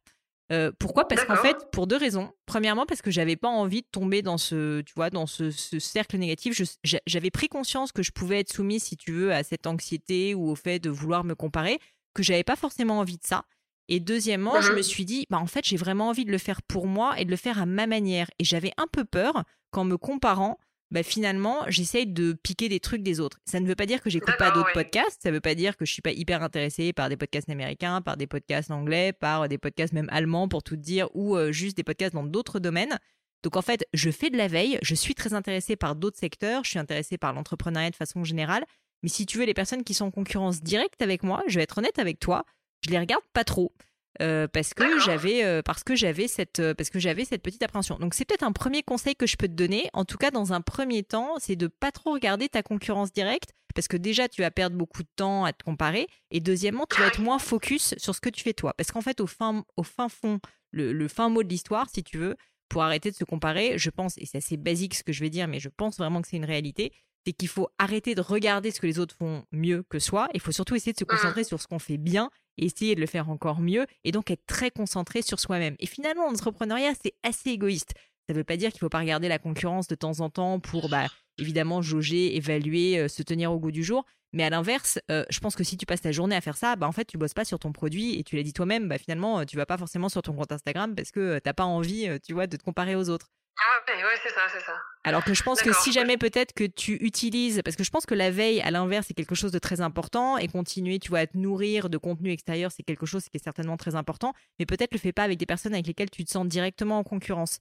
Euh, 0.52 0.72
pourquoi? 0.78 1.08
Parce 1.08 1.24
qu'en 1.24 1.38
fait, 1.38 1.56
pour 1.72 1.88
deux 1.88 1.96
raisons. 1.96 2.34
Premièrement, 2.46 2.86
parce 2.86 3.02
que 3.02 3.10
j'avais 3.10 3.38
pas 3.38 3.48
envie 3.48 3.84
de 3.84 3.88
tomber 3.90 4.22
dans 4.22 4.38
ce, 4.38 4.82
tu 4.82 4.94
vois, 4.96 5.10
dans 5.10 5.26
ce, 5.26 5.50
cercle 5.52 6.18
négatif. 6.18 6.62
J'avais 7.06 7.32
pris 7.32 7.48
conscience 7.48 7.92
que 7.92 8.04
je 8.04 8.12
pouvais 8.12 8.40
être 8.40 8.52
soumise, 8.52 8.84
si 8.84 8.98
tu 8.98 9.14
veux, 9.14 9.32
à 9.32 9.44
cette 9.44 9.66
anxiété 9.66 10.36
ou 10.36 10.50
au 10.50 10.56
fait 10.56 10.80
de 10.80 10.90
vouloir 10.90 11.24
me 11.24 11.36
comparer, 11.36 11.80
que 12.14 12.22
j'avais 12.22 12.44
pas 12.44 12.58
forcément 12.58 13.00
envie 13.00 13.18
de 13.18 13.26
ça. 13.26 13.46
Et 13.88 14.00
deuxièmement, 14.00 14.62
je 14.62 14.74
me 14.74 14.82
suis 14.82 15.06
dit, 15.06 15.26
bah 15.30 15.40
en 15.40 15.48
fait, 15.48 15.66
j'ai 15.66 15.78
vraiment 15.78 16.10
envie 16.10 16.26
de 16.26 16.32
le 16.32 16.38
faire 16.38 16.62
pour 16.62 16.88
moi 16.88 17.20
et 17.20 17.26
de 17.26 17.32
le 17.32 17.38
faire 17.38 17.62
à 17.62 17.66
ma 17.66 17.88
manière. 17.88 18.30
Et 18.40 18.44
j'avais 18.44 18.72
un 18.78 18.88
peu 18.88 19.06
peur 19.06 19.44
qu'en 19.72 19.86
me 19.86 19.98
comparant, 19.98 20.58
bah 20.92 21.04
finalement, 21.04 21.64
j'essaye 21.70 22.06
de 22.06 22.34
piquer 22.34 22.68
des 22.68 22.82
trucs 22.82 23.02
des 23.02 23.22
autres. 23.22 23.40
Ça 23.46 23.62
ne 23.62 23.68
veut 23.68 23.76
pas 23.76 23.86
dire 23.86 24.02
que 24.02 24.10
j'écoute 24.10 24.36
pas 24.38 24.52
d'autres 24.52 24.74
podcasts, 24.74 25.22
ça 25.24 25.30
ne 25.30 25.36
veut 25.36 25.42
pas 25.42 25.56
dire 25.56 25.78
que 25.78 25.86
je 25.86 25.94
suis 25.94 26.02
pas 26.02 26.12
hyper 26.12 26.44
intéressée 26.44 26.92
par 26.92 27.08
des 27.08 27.16
podcasts 27.16 27.50
américains, 27.50 28.02
par 28.02 28.18
des 28.18 28.28
podcasts 28.28 28.72
anglais, 28.72 29.14
par 29.14 29.48
des 29.48 29.58
podcasts 29.58 29.94
même 29.94 30.10
allemands 30.12 30.50
pour 30.50 30.64
tout 30.64 30.76
dire, 30.76 31.08
ou 31.14 31.38
euh, 31.38 31.54
juste 31.54 31.78
des 31.78 31.84
podcasts 31.84 32.14
dans 32.14 32.26
d'autres 32.26 32.60
domaines. 32.60 33.00
Donc 33.44 33.56
en 33.56 33.62
fait, 33.62 33.88
je 33.94 34.12
fais 34.12 34.30
de 34.30 34.38
la 34.38 34.50
veille, 34.50 34.78
je 34.82 34.94
suis 34.94 35.16
très 35.16 35.34
intéressée 35.34 35.78
par 35.78 35.96
d'autres 35.96 36.20
secteurs, 36.20 36.66
je 36.66 36.72
suis 36.72 36.80
intéressée 36.80 37.18
par 37.18 37.34
l'entrepreneuriat 37.34 37.90
de 37.90 37.96
façon 37.96 38.24
générale, 38.24 38.66
mais 39.02 39.10
si 39.10 39.26
tu 39.26 39.38
veux 39.38 39.46
les 39.46 39.54
personnes 39.54 39.84
qui 39.84 39.94
sont 39.94 40.06
en 40.06 40.12
concurrence 40.12 40.62
directe 40.62 41.02
avec 41.02 41.24
moi, 41.24 41.42
je 41.48 41.56
vais 41.56 41.64
être 41.64 41.78
honnête 41.78 42.00
avec 42.00 42.20
toi, 42.20 42.46
je 42.86 42.92
les 42.92 43.00
regarde 43.00 43.24
pas 43.34 43.44
trop. 43.44 43.74
Euh, 44.22 44.48
parce 44.48 44.74
que 44.74 45.00
j'avais 45.00 45.46
euh, 45.46 45.62
parce 45.62 45.86
que 45.86 45.96
j'avais 45.96 46.28
cette 46.28 46.60
euh, 46.60 46.74
parce 46.74 46.90
que 46.90 47.00
j'avais 47.00 47.24
cette 47.24 47.42
petite 47.42 47.64
appréhension. 47.64 47.98
Donc 47.98 48.14
c'est 48.14 48.26
peut-être 48.26 48.44
un 48.44 48.52
premier 48.52 48.84
conseil 48.84 49.16
que 49.16 49.26
je 49.26 49.38
peux 49.38 49.48
te 49.48 49.54
donner. 49.54 49.90
En 49.94 50.04
tout 50.04 50.18
cas, 50.18 50.32
dans 50.32 50.52
un 50.52 50.60
premier 50.60 51.04
temps, 51.04 51.36
c'est 51.40 51.56
de 51.56 51.68
pas 51.68 51.92
trop 51.92 52.12
regarder 52.12 52.50
ta 52.50 52.62
concurrence 52.62 53.14
directe 53.14 53.54
parce 53.74 53.88
que 53.88 53.96
déjà 53.96 54.28
tu 54.28 54.42
vas 54.42 54.52
perdre 54.52 54.76
beaucoup 54.76 55.04
de 55.04 55.10
temps 55.16 55.46
à 55.46 55.54
te 55.54 55.64
comparer 55.64 56.08
et 56.30 56.42
deuxièmement 56.42 56.86
tu 56.94 57.00
vas 57.00 57.08
être 57.08 57.22
moins 57.22 57.40
focus 57.40 57.96
sur 57.98 58.14
ce 58.14 58.20
que 58.20 58.30
tu 58.30 58.44
fais 58.44 58.54
toi. 58.54 58.74
Parce 58.78 58.92
qu'en 58.92 59.02
fait 59.02 59.22
au 59.22 59.28
fin 59.28 59.64
au 59.78 59.84
fin 59.84 60.10
fond 60.10 60.40
le, 60.72 60.92
le 60.92 61.08
fin 61.08 61.30
mot 61.30 61.42
de 61.42 61.50
l'histoire, 61.50 61.90
si 61.90 62.04
tu 62.04 62.18
veux, 62.18 62.36
pour 62.68 62.84
arrêter 62.84 63.12
de 63.12 63.16
se 63.16 63.24
comparer, 63.24 63.78
je 63.78 63.90
pense 63.90 64.18
et 64.18 64.26
c'est 64.26 64.40
assez 64.40 64.58
basique 64.58 64.94
ce 64.96 65.04
que 65.04 65.14
je 65.14 65.22
vais 65.22 65.30
dire, 65.30 65.48
mais 65.48 65.60
je 65.60 65.70
pense 65.70 65.98
vraiment 65.98 66.22
que 66.22 66.28
c'est 66.28 66.38
une 66.38 66.46
réalité 66.46 66.92
c'est 67.26 67.34
qu'il 67.34 67.48
faut 67.48 67.70
arrêter 67.78 68.16
de 68.16 68.22
regarder 68.22 68.72
ce 68.72 68.80
que 68.80 68.88
les 68.88 69.00
autres 69.00 69.16
font 69.16 69.44
mieux 69.52 69.84
que 69.84 70.00
soi. 70.00 70.28
Il 70.34 70.40
faut 70.40 70.52
surtout 70.52 70.76
essayer 70.76 70.94
de 70.94 70.98
se 70.98 71.04
mmh. 71.04 71.08
concentrer 71.08 71.44
sur 71.44 71.62
ce 71.62 71.68
qu'on 71.68 71.80
fait 71.80 71.98
bien 71.98 72.32
essayer 72.62 72.96
de 72.96 73.02
le 73.02 73.08
faire 73.08 73.30
encore 73.30 73.60
mieux 73.60 73.86
et 74.04 74.12
donc 74.12 74.32
être 74.32 74.46
très 74.46 74.72
concentré 74.72 75.22
sur 75.22 75.40
soi-même. 75.40 75.76
Et 75.80 75.86
finalement, 75.86 76.30
l'entrepreneuriat, 76.30 76.94
c'est 77.02 77.14
assez 77.24 77.50
égoïste. 77.50 77.94
Ça 78.28 78.34
ne 78.34 78.38
veut 78.38 78.44
pas 78.44 78.58
dire 78.58 78.70
qu'il 78.70 78.78
ne 78.78 78.82
faut 78.82 78.90
pas 78.90 79.00
regarder 79.00 79.28
la 79.28 79.40
concurrence 79.40 79.88
de 79.88 79.96
temps 79.96 80.20
en 80.22 80.30
temps 80.30 80.60
pour 80.60 80.88
bah, 80.88 81.08
évidemment 81.38 81.82
jauger, 81.82 82.36
évaluer, 82.38 82.98
euh, 82.98 83.08
se 83.08 83.24
tenir 83.24 83.52
au 83.52 83.60
goût 83.60 83.72
du 83.72 83.84
jour. 83.84 84.06
Mais 84.34 84.44
à 84.44 84.50
l'inverse, 84.50 85.00
euh, 85.10 85.26
je 85.30 85.40
pense 85.42 85.56
que 85.56 85.64
si 85.66 85.76
tu 85.76 85.86
passes 85.86 86.02
ta 86.02 86.14
journée 86.14 86.36
à 86.36 86.42
faire 86.42 86.56
ça, 86.56 86.78
bah, 86.78 86.88
en 86.88 86.94
fait, 86.94 87.06
tu 87.06 87.18
bosses 87.18 87.34
pas 87.34 87.44
sur 87.44 87.60
ton 87.60 87.74
produit 87.74 88.18
et 88.18 88.24
tu 88.24 88.38
l'as 88.38 88.44
dit 88.44 88.54
toi-même, 88.54 88.88
bah, 88.88 88.98
finalement, 88.98 89.44
tu 89.46 89.58
vas 89.58 89.66
pas 89.66 89.78
forcément 89.78 90.08
sur 90.08 90.22
ton 90.22 90.34
compte 90.34 90.52
Instagram 90.52 90.96
parce 90.96 91.12
que 91.12 91.40
tu 91.40 91.42
n'as 91.46 91.54
pas 91.54 91.66
envie, 91.66 92.08
tu 92.26 92.34
vois, 92.34 92.48
de 92.48 92.56
te 92.56 92.64
comparer 92.64 92.96
aux 92.96 93.10
autres. 93.10 93.28
Ah 93.58 93.94
ouais, 93.94 94.04
ouais 94.04 94.20
c'est 94.24 94.30
ça, 94.30 94.42
c'est 94.52 94.64
ça. 94.64 94.74
Alors 95.04 95.24
que 95.24 95.34
je 95.34 95.44
pense 95.44 95.62
que 95.62 95.74
si 95.74 95.92
jamais 95.92 96.18
peut-être 96.18 96.54
que 96.54 96.64
tu 96.64 96.94
utilises, 97.04 97.62
parce 97.64 97.76
que 97.76 97.84
je 97.84 97.90
pense 97.92 98.06
que 98.06 98.16
la 98.16 98.32
veille, 98.32 98.62
à 98.62 98.72
l'inverse, 98.72 99.08
c'est 99.08 99.14
quelque 99.14 99.36
chose 99.36 99.52
de 99.52 99.60
très 99.60 99.82
important, 99.82 100.38
et 100.38 100.48
continuer, 100.48 101.00
tu 101.00 101.10
vois, 101.10 101.20
à 101.20 101.28
te 101.28 101.38
nourrir 101.38 101.90
de 101.90 101.98
contenu 101.98 102.32
extérieur, 102.32 102.72
c'est 102.72 102.84
quelque 102.84 103.06
chose 103.06 103.26
qui 103.30 103.38
est 103.38 103.44
certainement 103.44 103.78
très 103.78 103.96
important, 103.96 104.34
mais 104.60 104.66
peut-être 104.66 104.94
le 104.94 105.00
fais 105.00 105.14
pas 105.14 105.24
avec 105.24 105.38
des 105.38 105.46
personnes 105.46 105.74
avec 105.74 105.88
lesquelles 105.88 106.10
tu 106.10 106.24
te 106.24 106.32
sens 106.32 106.48
directement 106.48 107.00
en 107.00 107.04
concurrence. 107.04 107.60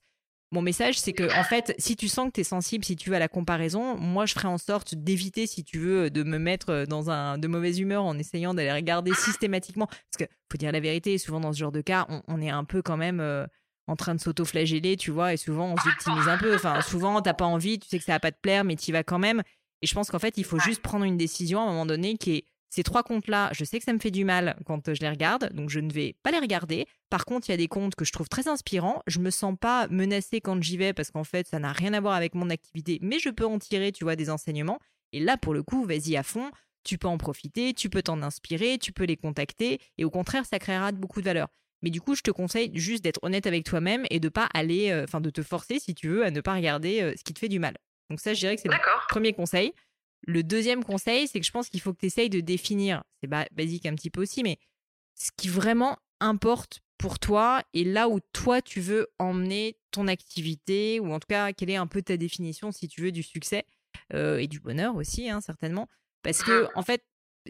Mon 0.53 0.61
message, 0.61 0.99
c'est 0.99 1.13
que, 1.13 1.23
en 1.39 1.43
fait, 1.45 1.73
si 1.77 1.95
tu 1.95 2.09
sens 2.09 2.27
que 2.27 2.33
tu 2.33 2.41
es 2.41 2.43
sensible, 2.43 2.83
si 2.83 2.97
tu 2.97 3.09
veux 3.09 3.15
à 3.15 3.19
la 3.19 3.29
comparaison, 3.29 3.95
moi, 3.95 4.25
je 4.25 4.33
ferai 4.33 4.49
en 4.49 4.57
sorte 4.57 4.95
d'éviter, 4.95 5.47
si 5.47 5.63
tu 5.63 5.79
veux, 5.79 6.09
de 6.09 6.23
me 6.23 6.37
mettre 6.39 6.83
dans 6.89 7.09
un 7.09 7.37
de 7.37 7.47
mauvaise 7.47 7.79
humeur 7.79 8.03
en 8.03 8.17
essayant 8.17 8.53
d'aller 8.53 8.73
regarder 8.73 9.13
systématiquement. 9.13 9.87
Parce 9.87 10.17
que, 10.19 10.25
faut 10.51 10.57
dire 10.57 10.73
la 10.73 10.81
vérité, 10.81 11.17
souvent 11.17 11.39
dans 11.39 11.53
ce 11.53 11.59
genre 11.59 11.71
de 11.71 11.79
cas, 11.79 12.05
on, 12.27 12.41
est 12.41 12.49
un 12.49 12.65
peu 12.65 12.81
quand 12.81 12.97
même 12.97 13.21
euh, 13.21 13.47
en 13.87 13.95
train 13.95 14.15
de 14.15 14.19
s'auto-flageller, 14.19 14.97
tu 14.97 15.11
vois, 15.11 15.33
et 15.33 15.37
souvent 15.37 15.73
on 15.73 15.77
s'optimise 15.77 16.27
un 16.27 16.37
peu. 16.37 16.55
Enfin, 16.55 16.81
souvent, 16.81 17.21
t'as 17.21 17.33
pas 17.33 17.45
envie, 17.45 17.79
tu 17.79 17.87
sais 17.87 17.99
que 17.99 18.05
ça 18.05 18.13
va 18.13 18.19
pas 18.19 18.31
te 18.31 18.39
plaire, 18.41 18.63
mais 18.63 18.75
tu 18.75 18.91
vas 18.91 19.03
quand 19.03 19.19
même. 19.19 19.41
Et 19.81 19.87
je 19.87 19.93
pense 19.93 20.11
qu'en 20.11 20.19
fait, 20.19 20.37
il 20.37 20.43
faut 20.43 20.59
juste 20.59 20.81
prendre 20.81 21.05
une 21.05 21.17
décision 21.17 21.59
à 21.59 21.63
un 21.63 21.67
moment 21.67 21.85
donné 21.85 22.17
qui 22.17 22.35
est 22.35 22.45
ces 22.71 22.83
trois 22.83 23.03
comptes-là, 23.03 23.49
je 23.51 23.65
sais 23.65 23.79
que 23.79 23.83
ça 23.83 23.91
me 23.91 23.99
fait 23.99 24.11
du 24.11 24.23
mal 24.23 24.57
quand 24.65 24.93
je 24.93 25.01
les 25.01 25.09
regarde, 25.09 25.51
donc 25.53 25.69
je 25.69 25.81
ne 25.81 25.91
vais 25.91 26.15
pas 26.23 26.31
les 26.31 26.39
regarder. 26.39 26.87
Par 27.09 27.25
contre, 27.25 27.49
il 27.49 27.51
y 27.51 27.53
a 27.53 27.57
des 27.57 27.67
comptes 27.67 27.95
que 27.95 28.05
je 28.05 28.13
trouve 28.13 28.29
très 28.29 28.47
inspirants. 28.47 29.03
Je 29.07 29.19
me 29.19 29.29
sens 29.29 29.57
pas 29.59 29.89
menacée 29.89 30.39
quand 30.39 30.63
j'y 30.63 30.77
vais 30.77 30.93
parce 30.93 31.11
qu'en 31.11 31.25
fait, 31.25 31.45
ça 31.45 31.59
n'a 31.59 31.73
rien 31.73 31.93
à 31.93 31.99
voir 31.99 32.13
avec 32.13 32.33
mon 32.33 32.49
activité, 32.49 32.97
mais 33.01 33.19
je 33.19 33.29
peux 33.29 33.45
en 33.45 33.59
tirer, 33.59 33.91
tu 33.91 34.05
vois, 34.05 34.15
des 34.15 34.29
enseignements. 34.29 34.79
Et 35.11 35.19
là, 35.19 35.35
pour 35.35 35.53
le 35.53 35.63
coup, 35.63 35.83
vas-y 35.83 36.15
à 36.15 36.23
fond. 36.23 36.49
Tu 36.85 36.97
peux 36.97 37.09
en 37.09 37.17
profiter, 37.17 37.73
tu 37.73 37.89
peux 37.89 38.01
t'en 38.01 38.23
inspirer, 38.23 38.77
tu 38.79 38.93
peux 38.93 39.03
les 39.03 39.17
contacter, 39.17 39.79
et 39.97 40.05
au 40.05 40.09
contraire, 40.09 40.45
ça 40.45 40.57
créera 40.57 40.91
beaucoup 40.93 41.19
de 41.19 41.25
valeur. 41.25 41.49
Mais 41.81 41.89
du 41.89 42.01
coup, 42.01 42.15
je 42.15 42.21
te 42.21 42.31
conseille 42.31 42.71
juste 42.75 43.03
d'être 43.03 43.19
honnête 43.23 43.47
avec 43.47 43.65
toi-même 43.65 44.05
et 44.09 44.19
de 44.19 44.29
pas 44.29 44.47
aller, 44.53 44.91
euh, 44.91 45.03
enfin, 45.03 45.21
de 45.21 45.29
te 45.29 45.41
forcer, 45.41 45.79
si 45.79 45.95
tu 45.95 46.07
veux, 46.07 46.23
à 46.23 46.31
ne 46.31 46.41
pas 46.41 46.53
regarder 46.53 47.01
euh, 47.01 47.13
ce 47.17 47.23
qui 47.23 47.33
te 47.33 47.39
fait 47.39 47.49
du 47.49 47.59
mal. 47.59 47.75
Donc 48.09 48.19
ça, 48.19 48.33
je 48.33 48.39
dirais 48.39 48.55
que 48.55 48.61
c'est 48.61 48.69
le 48.69 48.77
premier 49.09 49.33
conseil. 49.33 49.73
Le 50.27 50.43
deuxième 50.43 50.83
conseil, 50.83 51.27
c'est 51.27 51.39
que 51.39 51.45
je 51.45 51.51
pense 51.51 51.69
qu'il 51.69 51.81
faut 51.81 51.93
que 51.93 51.99
tu 51.99 52.05
essayes 52.05 52.29
de 52.29 52.41
définir, 52.41 53.03
c'est 53.21 53.29
basique 53.51 53.85
un 53.85 53.95
petit 53.95 54.11
peu 54.11 54.21
aussi, 54.21 54.43
mais 54.43 54.59
ce 55.15 55.31
qui 55.35 55.47
vraiment 55.47 55.97
importe 56.19 56.81
pour 56.97 57.17
toi 57.17 57.63
et 57.73 57.83
là 57.83 58.07
où 58.07 58.19
toi 58.31 58.61
tu 58.61 58.79
veux 58.79 59.07
emmener 59.17 59.77
ton 59.89 60.07
activité, 60.07 60.99
ou 60.99 61.11
en 61.11 61.19
tout 61.19 61.27
cas, 61.27 61.51
quelle 61.53 61.71
est 61.71 61.75
un 61.75 61.87
peu 61.87 62.03
ta 62.03 62.17
définition, 62.17 62.71
si 62.71 62.87
tu 62.87 63.01
veux, 63.01 63.11
du 63.11 63.23
succès 63.23 63.65
euh, 64.13 64.37
et 64.37 64.47
du 64.47 64.59
bonheur 64.59 64.95
aussi, 64.95 65.29
hein, 65.29 65.41
certainement. 65.41 65.87
Parce 66.21 66.43
que, 66.43 66.67
en 66.75 66.83
fait, 66.83 67.03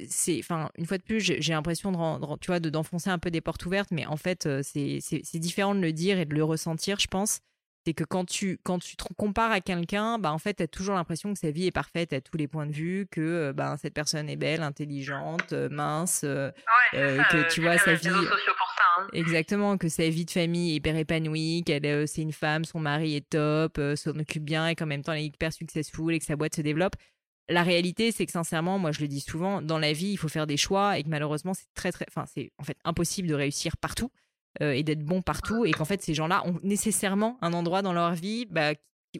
c'est, 0.08 0.40
enfin, 0.40 0.70
une 0.78 0.86
fois 0.86 0.98
de 0.98 1.04
plus, 1.04 1.20
j'ai 1.20 1.54
l'impression 1.54 1.92
de, 1.92 2.38
tu 2.40 2.48
vois, 2.48 2.60
d'enfoncer 2.60 3.10
un 3.10 3.20
peu 3.20 3.32
des 3.32 3.42
portes 3.42 3.66
ouvertes, 3.66 3.92
mais 3.92 4.06
en 4.06 4.18
fait, 4.18 4.46
euh, 4.46 4.62
c'est 4.64 5.40
différent 5.40 5.76
de 5.76 5.82
le 5.82 5.94
dire 5.94 6.20
et 6.20 6.26
de 6.26 6.34
le 6.34 6.44
ressentir, 6.44 7.00
je 7.00 7.08
pense 7.08 7.42
c'est 7.86 7.94
que 7.94 8.04
quand 8.04 8.26
tu, 8.26 8.60
quand 8.64 8.80
tu 8.80 8.96
te 8.96 9.04
compares 9.18 9.52
à 9.52 9.60
quelqu'un, 9.60 10.20
bah 10.20 10.32
en 10.32 10.38
fait, 10.38 10.56
tu 10.56 10.64
as 10.64 10.68
toujours 10.68 10.96
l'impression 10.96 11.34
que 11.34 11.40
sa 11.40 11.50
vie 11.50 11.66
est 11.66 11.72
parfaite 11.72 12.14
à 12.14 12.22
tous 12.22 12.38
les 12.38 12.48
points 12.48 12.68
de 12.68 12.72
vue, 12.72 13.08
que 13.10 13.22
euh, 13.22 13.54
bah, 13.54 13.76
cette 13.82 13.94
personne 13.94 14.30
est 14.30 14.36
belle, 14.36 14.62
intelligente, 14.62 15.54
euh, 15.54 15.68
mince, 15.70 16.22
euh, 16.24 16.52
que 16.94 17.52
tu 17.52 17.62
vois 17.62 17.78
sa 17.80 17.96
vie. 17.96 18.10
Hein. 18.10 19.08
Exactement, 19.14 19.78
que 19.78 19.90
sa 19.90 20.08
vie 20.10 20.26
de 20.26 20.32
famille 20.32 20.74
est 20.74 20.76
hyper 20.76 20.96
épanouie, 20.96 21.64
qu'elle 21.66 22.08
c'est 22.08 22.22
une 22.22 22.34
femme, 22.34 22.66
son 22.66 22.80
mari 22.80 23.16
est 23.16 23.30
top, 23.30 23.80
s'en 23.96 24.20
occupe 24.20 24.44
bien 24.44 24.68
et 24.68 24.76
qu'en 24.76 24.86
même 24.86 25.02
temps 25.02 25.14
elle 25.14 25.22
est 25.22 25.26
hyper 25.26 25.52
successful 25.52 26.14
et 26.14 26.20
que 26.20 26.26
sa 26.26 26.36
boîte 26.36 26.56
se 26.56 26.62
développe. 26.62 26.96
La 27.51 27.63
réalité, 27.63 28.12
c'est 28.12 28.25
que 28.25 28.31
sincèrement, 28.31 28.79
moi 28.79 28.91
je 28.91 29.01
le 29.01 29.08
dis 29.08 29.20
souvent, 29.20 29.62
dans 29.62 29.79
la 29.79 29.93
vie, 29.93 30.12
il 30.12 30.17
faut 30.17 30.29
faire 30.29 30.48
des 30.48 30.58
choix 30.58 30.98
et 30.98 31.03
que 31.03 31.10
malheureusement, 31.10 31.53
c'est 31.53 31.67
très 31.74 31.91
très, 31.91 32.05
enfin 32.08 32.25
c'est 32.25 32.51
en 32.58 32.63
fait 32.63 32.77
impossible 32.84 33.27
de 33.27 33.36
réussir 33.36 33.77
partout. 33.77 34.12
Euh, 34.62 34.74
et 34.74 34.84
d'être 34.84 35.03
bon 35.05 35.22
partout 35.22 35.63
et 35.63 35.72
qu'en 35.72 35.86
fait 35.86 36.01
ces 36.01 36.13
gens-là 36.13 36.46
ont 36.46 36.60
nécessairement 36.62 37.38
un 37.41 37.53
endroit 37.53 37.81
dans 37.81 37.93
leur 37.93 38.12
vie 38.12 38.46
bah, 38.46 38.74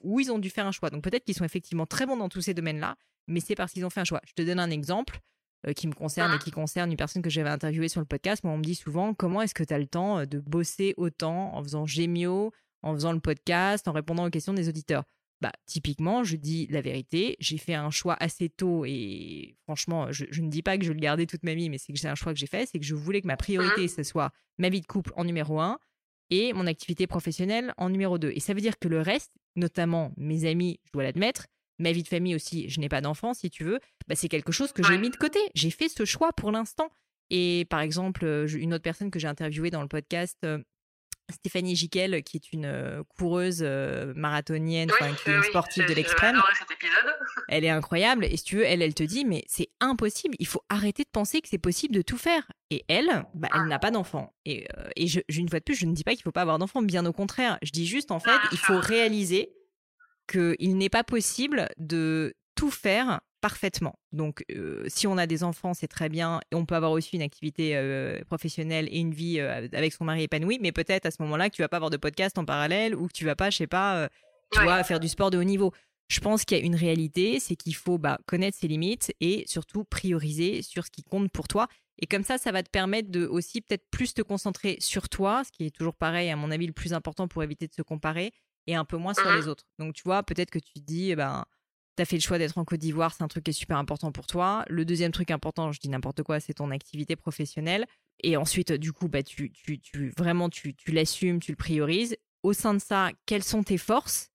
où 0.04 0.20
ils 0.20 0.30
ont 0.30 0.40
dû 0.40 0.50
faire 0.50 0.68
un 0.68 0.74
choix. 0.74 0.90
Donc 0.90 1.04
peut-être 1.06 1.24
qu'ils 1.24 1.36
sont 1.36 1.46
effectivement 1.46 1.86
très 1.86 2.06
bons 2.06 2.18
dans 2.18 2.28
tous 2.28 2.42
ces 2.42 2.54
domaines-là, 2.54 2.98
mais 3.28 3.40
c'est 3.40 3.56
parce 3.56 3.72
qu'ils 3.72 3.86
ont 3.86 3.90
fait 3.90 4.02
un 4.02 4.06
choix. 4.06 4.20
Je 4.26 4.34
te 4.34 4.42
donne 4.42 4.60
un 4.60 4.70
exemple 4.70 5.20
euh, 5.68 5.72
qui 5.72 5.88
me 5.88 5.94
concerne 5.94 6.34
et 6.34 6.38
qui 6.38 6.52
concerne 6.52 6.92
une 6.92 6.98
personne 6.98 7.22
que 7.22 7.30
j'avais 7.30 7.50
interviewée 7.50 7.88
sur 7.88 8.02
le 8.02 8.06
podcast. 8.06 8.44
Moi, 8.44 8.54
on 8.54 8.58
me 8.58 8.64
dit 8.64 8.76
souvent 8.76 9.14
comment 9.14 9.42
est-ce 9.42 9.54
que 9.54 9.64
tu 9.64 9.74
as 9.74 9.80
le 9.80 9.88
temps 9.88 10.20
euh, 10.20 10.26
de 10.26 10.40
bosser 10.40 10.94
autant 10.98 11.56
en 11.56 11.64
faisant 11.64 11.86
Gémio, 11.86 12.52
en 12.82 12.94
faisant 12.94 13.14
le 13.14 13.22
podcast, 13.22 13.88
en 13.88 13.94
répondant 13.94 14.26
aux 14.26 14.32
questions 14.32 14.54
des 14.54 14.68
auditeurs? 14.68 15.06
Bah, 15.42 15.52
typiquement, 15.66 16.24
je 16.24 16.36
dis 16.36 16.68
la 16.68 16.82
vérité, 16.82 17.36
j'ai 17.40 17.58
fait 17.58 17.74
un 17.74 17.90
choix 17.90 18.16
assez 18.20 18.50
tôt 18.50 18.86
et 18.86 19.56
franchement, 19.64 20.12
je, 20.12 20.26
ne 20.42 20.50
dis 20.50 20.62
pas 20.62 20.78
que 20.78 20.84
je 20.84 20.90
vais 20.90 20.94
le 20.94 21.00
garder 21.00 21.26
toute 21.26 21.44
ma 21.44 21.56
vie, 21.56 21.70
mais 21.70 21.80
c'est 21.80 21.92
que 21.92 22.00
c'est 22.00 22.08
un 22.08 22.16
choix 22.16 22.32
que 22.32 22.40
j'ai 22.40 22.48
fait, 22.48 22.68
c'est 22.68 22.80
que 22.80 22.86
je 22.86 22.94
voulais 22.94 23.22
que 23.22 23.28
ma 23.28 23.38
priorité, 23.38 23.88
ce 23.88 24.04
soit 24.04 24.32
ma 24.60 24.70
vie 24.70 24.82
de 24.82 24.86
couple 24.86 25.12
en 25.16 25.24
numéro 25.26 25.60
un 25.60 25.80
et 26.30 26.54
mon 26.54 26.68
activité 26.68 27.08
professionnelle 27.08 27.74
en 27.78 27.90
numéro 27.90 28.20
deux. 28.20 28.32
Et 28.36 28.40
ça 28.40 28.54
veut 28.54 28.62
dire 28.62 28.78
que 28.80 28.88
le 28.88 29.02
reste, 29.02 29.32
notamment 29.56 30.14
mes 30.16 30.46
amis, 30.46 30.80
je 30.86 30.92
dois 30.92 31.04
l'admettre, 31.04 31.48
ma 31.80 31.92
vie 31.92 32.04
de 32.04 32.08
famille 32.08 32.36
aussi, 32.36 32.70
je 32.70 32.80
n'ai 32.80 32.88
pas 32.88 33.02
d'enfant 33.02 33.34
si 33.34 33.50
tu 33.50 33.64
veux, 33.64 33.80
bah, 34.08 34.16
c'est 34.16 34.30
quelque 34.30 34.52
chose 34.52 34.72
que 34.72 34.84
j'ai 34.84 34.98
mis 35.00 35.10
de 35.10 35.16
côté. 35.16 35.40
J'ai 35.56 35.72
fait 35.72 35.90
ce 35.90 36.06
choix 36.06 36.32
pour 36.34 36.52
l'instant. 36.52 36.90
Et 37.32 37.66
par 37.70 37.80
exemple, 37.80 38.26
une 38.54 38.74
autre 38.74 38.84
personne 38.84 39.10
que 39.10 39.18
j'ai 39.18 39.28
interviewée 39.28 39.72
dans 39.72 39.82
le 39.82 39.88
podcast, 39.88 40.38
euh, 40.44 40.60
Stéphanie 41.32 41.76
Jiquel, 41.76 42.24
qui 42.24 42.38
est 42.38 42.54
une 42.54 42.66
euh, 42.66 43.04
coureuse 43.18 43.62
euh, 43.62 44.14
marathonienne, 44.16 44.90
qui 44.90 45.30
est 45.30 45.34
une 45.34 45.44
sportive 45.44 45.88
de 45.88 45.94
l'extrême. 45.94 46.40
Elle 47.48 47.66
est 47.66 47.70
incroyable. 47.70 48.26
Et 48.26 48.38
si 48.38 48.44
tu 48.44 48.58
veux, 48.58 48.66
elle, 48.66 48.82
elle 48.82 48.94
te 48.94 49.04
dit, 49.04 49.26
mais 49.26 49.44
c'est 49.48 49.70
impossible. 49.80 50.36
Il 50.40 50.48
faut 50.48 50.64
arrêter 50.70 51.04
de 51.04 51.10
penser 51.10 51.42
que 51.42 51.48
c'est 51.50 51.58
possible 51.58 51.94
de 51.94 52.02
tout 52.02 52.18
faire. 52.18 52.50
Et 52.70 52.84
elle, 52.88 53.26
bah, 53.34 53.50
elle 53.54 53.66
n'a 53.66 53.80
pas 53.80 53.92
d'enfant. 53.92 54.34
Et, 54.46 54.68
euh, 54.78 54.90
et 54.96 55.08
je, 55.08 55.20
une 55.30 55.50
fois 55.50 55.60
de 55.60 55.64
plus, 55.64 55.76
je 55.76 55.86
ne 55.86 55.94
dis 55.94 56.04
pas 56.04 56.12
qu'il 56.12 56.24
faut 56.24 56.32
pas 56.32 56.42
avoir 56.42 56.60
d'enfant. 56.60 56.82
Bien 56.82 57.06
au 57.06 57.14
contraire. 57.14 57.58
Je 57.62 57.72
dis 57.72 57.86
juste, 57.86 58.12
en 58.12 58.20
fait, 58.20 58.40
il 58.52 58.58
faut 58.58 58.80
réaliser 58.80 59.54
qu'il 60.28 60.78
n'est 60.78 60.90
pas 60.90 61.04
possible 61.04 61.70
de 61.78 62.34
tout 62.56 62.72
faire 62.72 63.22
parfaitement. 63.42 64.00
Donc, 64.12 64.46
euh, 64.52 64.86
si 64.88 65.08
on 65.08 65.18
a 65.18 65.28
des 65.28 65.44
enfants, 65.44 65.74
c'est 65.74 65.88
très 65.88 66.10
bien. 66.10 66.40
On 66.54 66.66
peut 66.66 66.76
avoir 66.76 66.92
aussi 66.92 67.16
une 67.16 67.22
activité 67.22 67.76
euh, 67.76 68.22
professionnelle 68.26 68.88
et 68.92 69.00
une 69.00 69.14
vie 69.14 69.40
euh, 69.40 69.68
avec 69.74 69.94
son 69.94 70.06
mari 70.06 70.24
épanoui. 70.24 70.60
Mais 70.62 70.72
peut-être 70.72 71.06
à 71.06 71.12
ce 71.12 71.22
moment-là 71.24 71.50
que 71.50 71.56
tu 71.56 71.62
vas 71.62 71.68
pas 71.70 71.78
avoir 71.78 71.90
de 71.90 71.98
podcast 71.98 72.38
en 72.38 72.46
parallèle 72.46 72.96
ou 72.96 73.08
que 73.08 73.14
tu 73.14 73.26
vas 73.26 73.36
pas, 73.36 73.50
je 73.50 73.58
sais 73.58 73.68
pas, 73.68 74.10
tu 74.52 74.62
vois, 74.62 74.84
faire 74.84 75.00
du 75.00 75.10
sport 75.10 75.32
de 75.32 75.38
haut 75.38 75.44
niveau. 75.44 75.74
Je 76.08 76.20
pense 76.20 76.44
qu'il 76.44 76.58
y 76.58 76.62
a 76.62 76.64
une 76.64 76.76
réalité, 76.76 77.40
c'est 77.40 77.56
qu'il 77.56 77.76
faut 77.76 77.98
bah, 77.98 78.20
connaître 78.26 78.58
ses 78.58 78.68
limites 78.68 79.14
et 79.22 79.46
surtout 79.48 79.86
prioriser 79.86 80.62
sur 80.62 80.86
ce 80.86 80.92
qui 80.92 81.04
compte 81.04 81.32
pour 81.32 81.48
toi. 81.48 81.68
Et 82.00 82.08
comme 82.08 82.24
ça, 82.24 82.38
ça 82.38 82.52
va 82.52 82.64
te 82.64 82.70
permettre 82.70 83.12
de 83.12 83.26
aussi 83.26 83.62
peut-être 83.62 83.86
plus 83.92 84.14
te 84.14 84.22
concentrer 84.22 84.76
sur 84.80 85.08
toi, 85.08 85.44
ce 85.46 85.52
qui 85.52 85.66
est 85.66 85.76
toujours 85.76 85.96
pareil, 85.96 86.30
à 86.30 86.36
mon 86.36 86.52
avis, 86.52 86.68
le 86.68 86.74
plus 86.74 86.94
important 86.94 87.28
pour 87.28 87.44
éviter 87.44 87.68
de 87.68 87.74
se 87.74 87.82
comparer, 87.82 88.34
et 88.68 88.76
un 88.76 88.86
peu 88.86 88.98
moins 88.98 89.14
sur 89.14 89.26
mmh 89.26 89.36
les 89.38 89.48
autres. 89.48 89.66
Donc, 89.80 89.94
tu 89.94 90.04
vois, 90.04 90.24
peut-être 90.24 90.50
que 90.50 90.60
tu 90.60 90.74
te 90.74 90.80
dis, 90.80 91.12
eh 91.12 91.16
ben, 91.16 91.46
fait 92.06 92.18
le 92.18 92.22
choix 92.22 92.38
d'être 92.38 92.58
en 92.58 92.66
Côte 92.66 92.80
d'Ivoire, 92.80 93.14
c'est 93.14 93.24
un 93.24 93.28
truc 93.28 93.44
qui 93.44 93.52
est 93.52 93.54
super 93.54 93.78
important 93.78 94.12
pour 94.12 94.28
toi. 94.28 94.66
Le 94.70 94.86
deuxième 94.86 95.12
truc 95.12 95.32
important, 95.32 95.72
je 95.72 95.80
dis 95.80 95.90
n'importe 95.90 96.24
quoi, 96.24 96.40
c'est 96.40 96.54
ton 96.54 96.72
activité 96.72 97.16
professionnelle. 97.16 97.86
Et 98.24 98.38
ensuite, 98.38 98.72
du 98.72 98.94
coup, 98.94 99.08
bah, 99.08 99.24
tu, 99.24 99.52
tu, 99.52 99.80
tu 99.80 100.14
vraiment, 100.18 100.50
tu, 100.50 100.76
tu 100.76 100.92
l'assumes, 100.92 101.40
tu 101.40 101.52
le 101.52 101.58
priorises. 101.58 102.16
Au 102.44 102.54
sein 102.54 102.74
de 102.74 102.80
ça, 102.80 103.12
quelles 103.26 103.44
sont 103.44 103.64
tes 103.64 103.78
forces? 103.78 104.30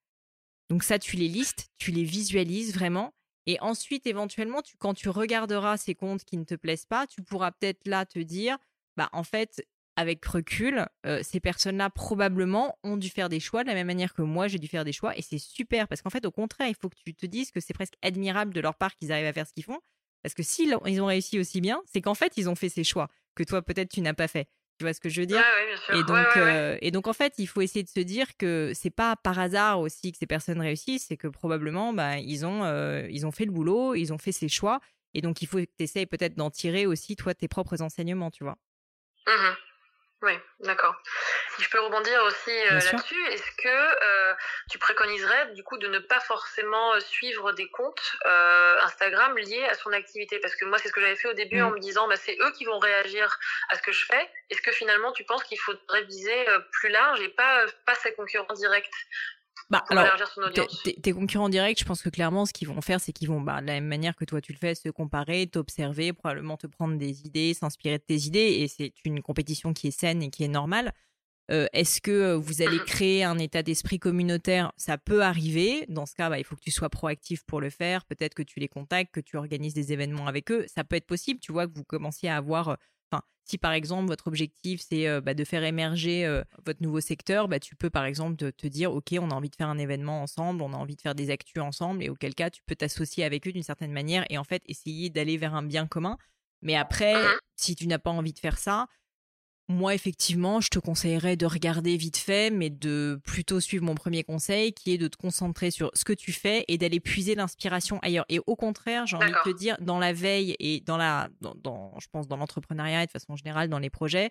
Donc 0.69 0.83
ça, 0.83 0.99
tu 0.99 1.17
les 1.17 1.29
listes, 1.29 1.69
tu 1.77 1.91
les 1.91 2.05
visualises 2.05 2.75
vraiment. 2.75 3.15
Et 3.47 3.61
ensuite, 3.61 4.07
éventuellement, 4.07 4.63
tu, 4.63 4.77
quand 4.77 4.95
tu 4.95 5.09
regarderas 5.09 5.77
ces 5.77 5.95
comptes 5.95 6.25
qui 6.25 6.37
ne 6.37 6.45
te 6.45 6.57
plaisent 6.57 6.87
pas, 6.87 7.07
tu 7.07 7.23
pourras 7.23 7.53
peut-être 7.53 7.87
là 7.87 8.05
te 8.05 8.19
dire, 8.19 8.59
bah 8.97 9.09
en 9.13 9.23
fait, 9.23 9.65
avec 9.97 10.25
recul, 10.25 10.87
euh, 11.07 11.21
ces 11.23 11.41
personnes-là 11.41 11.89
probablement 11.91 12.79
ont 12.85 12.99
dû 12.99 13.09
faire 13.09 13.31
des 13.31 13.41
choix 13.41 13.63
de 13.63 13.69
la 13.69 13.75
même 13.75 13.87
manière 13.87 14.13
que 14.13 14.23
moi 14.23 14.47
j'ai 14.47 14.59
dû 14.59 14.69
faire 14.69 14.85
des 14.85 14.93
choix 14.93 15.17
et 15.17 15.23
c'est 15.23 15.39
super 15.39 15.89
parce 15.89 16.03
qu'en 16.03 16.11
fait 16.11 16.27
au 16.27 16.31
contraire 16.31 16.69
il 16.69 16.77
faut 16.81 16.91
que 16.91 16.97
tu 17.05 17.15
te 17.15 17.27
dises 17.27 17.51
que 17.51 17.61
c'est 17.61 17.73
presque 17.73 17.95
admirable 18.03 18.53
de 18.53 18.61
leur 18.61 18.75
part 18.75 18.95
qu'ils 18.95 19.11
arrivent 19.11 19.27
à 19.27 19.33
faire 19.33 19.47
ce 19.47 19.55
qu'ils 19.55 19.65
font 19.65 19.81
parce 20.23 20.35
que 20.35 20.43
s'ils 20.43 20.77
ils 20.85 21.01
ont 21.01 21.07
réussi 21.07 21.41
aussi 21.41 21.63
bien 21.63 21.81
c'est 21.87 22.03
qu'en 22.03 22.15
fait 22.15 22.35
ils 22.37 22.49
ont 22.49 22.55
fait 22.55 22.69
ces 22.69 22.85
choix 22.85 23.09
que 23.35 23.43
toi 23.43 23.63
peut-être 23.63 23.91
tu 23.91 24.01
n'as 24.01 24.15
pas 24.15 24.29
fait. 24.29 24.49
Tu 24.79 24.85
vois 24.85 24.93
ce 24.93 25.01
que 25.01 25.09
je 25.09 25.23
veux 25.23 25.27
dire? 25.27 25.43
Et 25.95 26.03
donc 26.03 26.37
euh, 26.37 26.77
et 26.83 26.91
donc 26.91 27.07
en 27.07 27.15
fait 27.15 27.33
il 27.39 27.47
faut 27.47 27.63
essayer 27.63 27.83
de 27.83 27.89
se 27.89 28.01
dire 28.01 28.37
que 28.37 28.73
c'est 28.75 28.91
pas 28.91 29.17
par 29.17 29.39
hasard 29.39 29.81
aussi 29.81 30.13
que 30.13 30.19
ces 30.19 30.27
personnes 30.27 30.61
réussissent 30.61 31.07
c'est 31.09 31.17
que 31.17 31.29
probablement 31.29 31.95
bah, 31.95 32.19
ils 32.19 32.45
ont 32.45 32.63
euh, 32.65 33.07
ils 33.11 33.25
ont 33.25 33.31
fait 33.31 33.47
le 33.47 33.53
boulot 33.53 33.95
ils 33.95 34.13
ont 34.13 34.19
fait 34.19 34.33
ces 34.33 34.49
choix 34.49 34.81
et 35.15 35.23
donc 35.23 35.41
il 35.41 35.47
faut 35.49 35.57
que 35.57 35.65
tu 35.65 35.85
essayes 35.85 36.05
peut-être 36.05 36.35
d'en 36.35 36.51
tirer 36.51 36.85
aussi 36.85 37.17
toi 37.17 37.33
tes 37.33 37.49
propres 37.49 37.81
enseignements 37.81 38.31
tu 38.31 38.45
vois? 38.45 38.59
Mmh 39.27 39.66
oui, 40.27 40.33
d'accord. 40.59 41.01
Si 41.55 41.63
je 41.63 41.71
peux 41.71 41.81
rebondir 41.81 42.21
aussi 42.25 42.51
euh, 42.51 42.81
là-dessus, 42.81 43.27
est-ce 43.29 43.53
que 43.53 43.69
euh, 43.69 44.35
tu 44.69 44.77
préconiserais 44.79 45.53
du 45.53 45.63
coup 45.63 45.79
de 45.79 45.87
ne 45.87 46.01
pas 46.01 46.19
forcément 46.19 46.95
euh, 46.95 47.01
suivre 47.01 47.53
des 47.53 47.71
comptes 47.71 48.17
Instagram 48.83 49.39
liés 49.39 49.65
à 49.67 49.75
son 49.75 49.93
activité? 49.93 50.41
Parce 50.41 50.57
que 50.57 50.65
moi, 50.65 50.79
c'est 50.79 50.89
ce 50.89 50.93
que 50.93 51.01
j'avais 51.01 51.15
fait 51.15 51.29
au 51.29 51.35
début 51.35 51.63
en 51.63 51.71
mmh. 51.71 51.75
me 51.75 51.79
disant, 51.79 52.09
bah, 52.09 52.17
c'est 52.17 52.37
eux 52.41 52.51
qui 52.59 52.65
vont 52.65 52.81
réagir 52.81 53.39
à 53.69 53.77
ce 53.77 53.83
que 53.83 53.93
je 53.93 54.05
fais. 54.05 54.29
Est-ce 54.51 54.63
que 54.63 54.73
finalement, 54.73 55.13
tu 55.13 55.23
penses 55.23 55.45
qu'il 55.45 55.61
faudrait 55.61 56.03
viser 56.03 56.45
plus 56.73 56.89
large 56.89 57.21
et 57.21 57.29
pas, 57.29 57.65
pas 57.85 57.95
ses 57.95 58.13
concurrents 58.15 58.55
directs 58.55 58.91
bah, 59.71 59.85
alors, 59.89 60.07
tes 61.03 61.13
concurrents 61.13 61.49
directs, 61.49 61.81
je 61.81 61.85
pense 61.85 62.03
que 62.03 62.09
clairement, 62.09 62.47
ce 62.47 62.53
qu'ils 62.53 62.69
vont 62.69 62.81
faire, 62.81 63.01
c'est 63.01 63.13
qu'ils 63.13 63.29
vont, 63.29 63.41
bah, 63.41 63.61
de 63.61 63.67
la 63.67 63.75
même 63.75 63.87
manière 63.87 64.15
que 64.15 64.25
toi 64.25 64.41
tu 64.41 64.53
le 64.53 64.59
fais, 64.59 64.75
se 64.75 64.89
comparer, 64.89 65.47
t'observer, 65.47 66.13
probablement 66.13 66.57
te 66.57 66.67
prendre 66.67 66.97
des 66.97 67.27
idées, 67.27 67.55
s'inspirer 67.55 67.99
de 67.99 68.05
tes 68.05 68.27
idées, 68.27 68.59
et 68.61 68.69
c'est 68.69 68.93
une 69.05 69.23
compétition 69.23 69.73
qui 69.73 69.89
est 69.89 69.99
saine 69.99 70.23
et 70.23 70.31
qui 70.31 70.45
est 70.45 70.49
normale. 70.49 70.93
Est-ce 71.49 72.01
que 72.01 72.35
vous 72.35 72.61
allez 72.63 72.79
créer 72.87 73.23
un 73.23 73.39
état 73.39 73.63
d'esprit 73.63 74.01
communautaire? 74.01 74.73
Ça 74.77 74.99
peut 74.99 75.23
arriver. 75.23 75.85
Dans 75.89 76.05
ce 76.05 76.15
cas, 76.15 76.29
bah, 76.29 76.41
il 76.41 76.45
faut 76.45 76.57
que 76.57 76.61
tu 76.61 76.73
sois 76.73 76.91
proactif 76.91 77.45
pour 77.45 77.61
le 77.61 77.71
faire. 77.71 78.05
Peut-être 78.05 78.35
que 78.35 78.43
tu 78.43 78.59
les 78.59 78.67
contactes, 78.67 79.15
que 79.15 79.21
tu 79.21 79.37
organises 79.37 79.75
des 79.75 79.93
événements 79.93 80.27
avec 80.27 80.51
eux. 80.51 80.65
Ça 80.67 80.83
peut 80.83 80.97
être 80.97 81.07
possible, 81.07 81.39
tu 81.39 81.53
vois, 81.53 81.69
que 81.69 81.73
vous 81.73 81.85
commenciez 81.85 82.29
à 82.29 82.37
avoir 82.37 82.67
Enfin, 82.71 82.77
si 83.47 83.59
par 83.59 83.73
exemple 83.73 84.09
votre 84.09 84.27
objectif 84.27 84.83
c'est 84.87 85.21
bah, 85.21 85.35
de 85.35 85.45
faire 85.45 85.65
émerger 85.65 86.43
votre 86.65 86.83
nouveau 86.83 87.01
secteur, 87.01 87.49
bah, 87.49 87.61
tu 87.61 87.77
peux 87.77 87.91
par 87.91 88.05
exemple 88.05 88.37
te, 88.37 88.67
dire 88.67 88.93
ok 88.93 89.15
on 89.21 89.31
a 89.31 89.35
envie 89.35 89.51
de 89.51 89.57
faire 89.57 89.69
un 89.69 89.79
événement 89.79 90.23
ensemble, 90.23 90.63
on 90.63 90.73
a 90.73 90.77
envie 90.77 90.97
de 90.97 91.01
faire 91.01 91.15
des 91.15 91.31
actus 91.31 91.63
ensemble 91.63 92.03
et 92.03 92.09
auquel 92.09 92.35
cas 92.35 92.51
tu 92.51 92.63
peux 92.67 92.77
t'associer 92.77 93.25
avec 93.25 93.47
eux 93.47 93.53
d'une 93.53 93.63
certaine 93.63 93.93
manière 93.93 94.25
et 94.31 94.39
en 94.39 94.45
fait 94.45 94.63
essayer 94.67 95.11
d'aller 95.11 95.37
vers 95.37 95.55
un 95.55 95.63
bien 95.63 95.87
commun. 95.87 96.19
Mais 96.63 96.75
après, 96.75 97.15
mmh 97.15 97.39
si 97.57 97.75
tu 97.75 97.87
n'as 97.87 97.99
pas 97.99 98.11
envie 98.11 98.35
de 98.35 98.39
faire 98.39 98.59
ça, 98.59 98.87
moi, 99.69 99.95
effectivement, 99.95 100.61
je 100.61 100.69
te 100.69 100.79
conseillerais 100.79 101.37
de 101.37 101.45
regarder 101.45 101.97
vite 101.97 102.17
fait, 102.17 102.51
mais 102.51 102.71
de 102.71 103.21
plutôt 103.25 103.59
suivre 103.59 103.85
mon 103.85 103.97
premier 103.97 104.23
conseil, 104.23 104.73
qui 104.73 104.93
est 104.93 104.99
de 104.99 105.09
te 105.09 105.17
concentrer 105.17 105.73
sur 105.73 105.91
ce 105.95 106.05
que 106.05 106.13
tu 106.13 106.33
fais 106.33 106.65
et 106.69 106.79
d'aller 106.79 107.01
puiser 107.01 107.35
l'inspiration 107.35 107.99
ailleurs. 108.01 108.25
Et 108.29 108.39
au 108.47 108.55
contraire, 108.55 109.07
j'ai 109.07 109.17
envie 109.17 109.33
de 109.33 109.51
te 109.51 109.57
dire, 109.57 109.77
dans 109.81 109.99
la 109.99 110.13
veille 110.13 110.55
et 110.61 110.81
dans 110.81 110.97
la, 110.97 111.29
dans, 111.41 111.99
je 111.99 112.07
pense, 112.13 112.29
dans 112.29 112.37
l'entrepreneuriat 112.37 113.03
et 113.03 113.07
de 113.07 113.11
façon 113.11 113.35
générale, 113.35 113.69
dans 113.69 113.81
les 113.81 113.91
projets, 113.91 114.31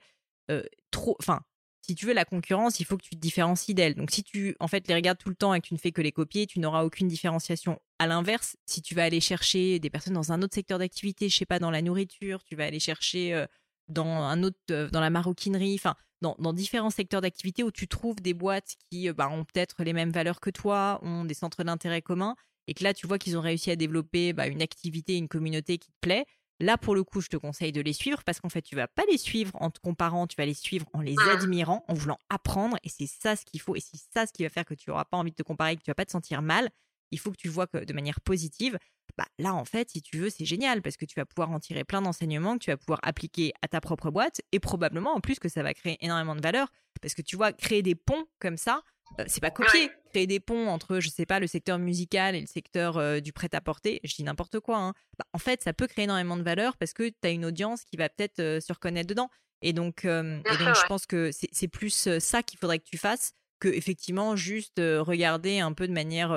euh, 0.51 0.63
trop, 0.92 1.18
enfin, 1.20 1.42
si 1.82 1.96
tu 1.96 2.06
veux 2.06 2.13
la 2.13 2.25
concurrence, 2.25 2.80
il 2.80 2.86
faut 2.86 2.98
que 2.98 3.04
tu 3.04 3.15
te 3.15 3.20
différencies 3.20 3.74
d'elle. 3.74 3.96
Donc, 3.96 4.12
si 4.12 4.24
tu, 4.24 4.56
en 4.62 4.70
fait, 4.70 4.88
les 4.88 4.96
regardes 4.96 5.18
tout 5.18 5.30
le 5.30 5.36
temps 5.36 5.54
et 5.54 5.60
que 5.60 5.68
tu 5.68 5.74
ne 5.74 5.80
fais 5.80 5.92
que 5.92 6.01
les 6.01 6.13
copier, 6.13 6.48
tu 6.48 6.60
n'auras 6.60 6.84
aucune 6.84 7.10
différenciation. 7.10 7.80
À 8.00 8.08
l'inverse, 8.08 8.56
si 8.65 8.82
tu 8.82 8.96
vas 8.96 9.04
aller 9.04 9.20
chercher 9.20 9.80
des 9.80 9.89
personnes 9.89 10.13
dans 10.13 10.32
un 10.32 10.42
autre 10.42 10.56
secteur 10.56 10.80
d'activité, 10.80 11.27
je 11.27 11.36
sais 11.36 11.46
pas, 11.46 11.60
dans 11.60 11.72
la 11.72 11.82
nourriture, 11.82 12.44
tu 12.46 12.56
vas 12.56 12.65
aller 12.65 12.80
chercher 12.80 13.34
euh, 13.34 13.46
dans 13.88 14.08
un 14.08 14.44
autre, 14.44 14.58
euh, 14.72 14.89
dans 14.89 15.01
la 15.01 15.10
maroquinerie, 15.10 15.75
enfin, 15.75 15.96
dans, 16.22 16.36
dans, 16.39 16.54
différents 16.54 16.89
secteurs 16.89 17.22
d'activité 17.22 17.63
où 17.63 17.72
tu 17.72 17.88
trouves 17.88 18.15
des 18.18 18.34
boîtes 18.34 18.75
qui 18.89 19.10
euh, 19.10 19.13
bah, 19.13 19.30
ont 19.30 19.46
peut-être 19.46 19.84
les 19.84 19.94
mêmes 19.94 20.12
valeurs 20.12 20.39
que 20.39 20.50
toi, 20.50 21.00
ont 21.04 21.25
des 21.25 21.34
centres 21.34 21.63
d'intérêt 21.63 22.01
communs, 22.01 22.36
et 22.68 22.74
que 22.74 22.84
là, 22.84 22.94
tu 22.94 23.08
vois 23.08 23.20
qu'ils 23.20 23.38
ont 23.38 23.42
réussi 23.42 23.72
à 23.72 23.75
développer 23.75 24.34
bah, 24.34 24.48
une 24.48 24.62
activité, 24.62 25.18
une 25.18 25.27
communauté 25.27 25.77
qui 25.77 25.92
te 25.92 25.98
plaît. 26.01 26.25
Là, 26.60 26.77
pour 26.77 26.96
le 26.96 27.04
coup, 27.04 27.20
je 27.22 27.27
te 27.27 27.38
conseille 27.38 27.74
de 27.74 27.82
les 27.82 27.92
suivre 27.92 28.24
parce 28.24 28.39
qu'en 28.39 28.50
fait, 28.50 28.62
tu 28.62 28.75
vas 28.75 28.88
pas 28.88 29.04
les 29.12 29.18
suivre 29.18 29.51
en 29.56 29.70
te 29.70 29.80
comparant, 29.80 30.25
tu 30.25 30.38
vas 30.38 30.46
les 30.46 30.54
suivre 30.54 30.88
en 30.94 31.01
les 31.01 31.15
admirant, 31.30 31.84
en 31.89 31.94
voulant 31.94 32.18
apprendre. 32.30 32.77
Et 32.84 32.89
c'est 32.89 33.08
ça 33.08 33.36
ce 33.36 33.44
qu'il 33.44 33.60
faut. 33.60 33.75
Et 33.75 33.82
c'est 33.82 34.00
ça 34.13 34.25
ce 34.25 34.32
qui 34.32 34.44
va 34.44 34.50
faire 34.50 34.63
que 34.63 34.74
tu 34.74 34.89
n'auras 34.89 35.04
pas 35.04 35.18
envie 35.18 35.32
de 35.32 35.36
te 35.36 35.44
comparer, 35.44 35.75
que 35.75 35.82
tu 35.82 35.92
vas 35.92 35.96
pas 35.96 36.06
te 36.06 36.12
sentir 36.12 36.42
mal 36.42 36.70
il 37.12 37.20
faut 37.20 37.32
que 37.32 37.38
tu 37.38 37.50
vois 37.50 37.68
que 37.68 37.84
de 37.84 37.94
manière 37.94 38.22
positive, 38.22 38.77
bah, 39.17 39.25
là, 39.39 39.53
en 39.53 39.65
fait, 39.65 39.89
si 39.89 40.01
tu 40.01 40.17
veux, 40.17 40.29
c'est 40.29 40.45
génial 40.45 40.81
parce 40.81 40.98
que 40.98 41.05
tu 41.05 41.15
vas 41.15 41.25
pouvoir 41.25 41.51
en 41.51 41.60
tirer 41.60 41.84
plein 41.84 42.01
d'enseignements 42.01 42.57
que 42.57 42.63
tu 42.65 42.72
vas 42.72 42.77
pouvoir 42.77 43.00
appliquer 43.03 43.53
à 43.62 43.67
ta 43.67 43.79
propre 43.79 44.12
boîte 44.12 44.41
et 44.51 44.60
probablement 44.60 45.13
en 45.13 45.22
plus 45.22 45.39
que 45.39 45.50
ça 45.50 45.63
va 45.63 45.74
créer 45.74 45.98
énormément 46.01 46.36
de 46.36 46.41
valeur 46.41 46.67
parce 47.01 47.13
que 47.13 47.22
tu 47.22 47.36
vois, 47.36 47.53
créer 47.53 47.81
des 47.81 47.95
ponts 47.95 48.25
comme 48.39 48.57
ça, 48.57 48.81
euh, 49.19 49.25
c'est 49.27 49.41
pas 49.41 49.51
copier. 49.51 49.89
Créer 50.10 50.27
des 50.27 50.39
ponts 50.39 50.67
entre, 50.67 51.00
je 51.00 51.10
sais 51.10 51.25
pas, 51.25 51.39
le 51.39 51.48
secteur 51.48 51.77
musical 51.77 52.36
et 52.36 52.41
le 52.41 52.48
secteur 52.48 52.98
euh, 52.98 53.19
du 53.19 53.34
prêt-à-porter, 53.34 54.00
je 54.03 54.15
dis 54.15 54.24
n'importe 54.24 54.60
quoi. 54.60 54.77
Hein. 54.77 54.93
Bah, 55.17 55.25
en 55.34 55.38
fait, 55.38 55.62
ça 55.62 55.74
peut 55.74 55.88
créer 55.88 56.05
énormément 56.05 56.38
de 56.38 56.43
valeur 56.43 56.77
parce 56.77 56.93
que 56.93 57.10
tu 57.10 57.15
as 57.24 57.29
une 57.29 57.45
audience 57.45 57.84
qui 57.84 57.98
va 57.98 58.10
peut-être 58.10 58.39
euh, 58.39 58.60
se 58.60 58.74
reconnaître 58.74 59.07
dedans. 59.07 59.29
Et 59.62 59.74
donc, 59.74 60.03
et 60.03 60.10
donc 60.10 60.75
je 60.75 60.86
pense 60.86 61.07
que 61.07 61.31
c'est 61.31 61.67
plus 61.69 62.10
ça 62.19 62.43
qu'il 62.43 62.60
faudrait 62.60 62.77
que 62.77 62.84
tu 62.84 62.98
fasses 62.98 63.31
que 63.60 63.69
effectivement 63.69 64.36
juste 64.36 64.77
regarder 64.77 65.60
un 65.60 65.72
peu 65.72 65.88
de 65.88 65.93
manière 65.93 66.29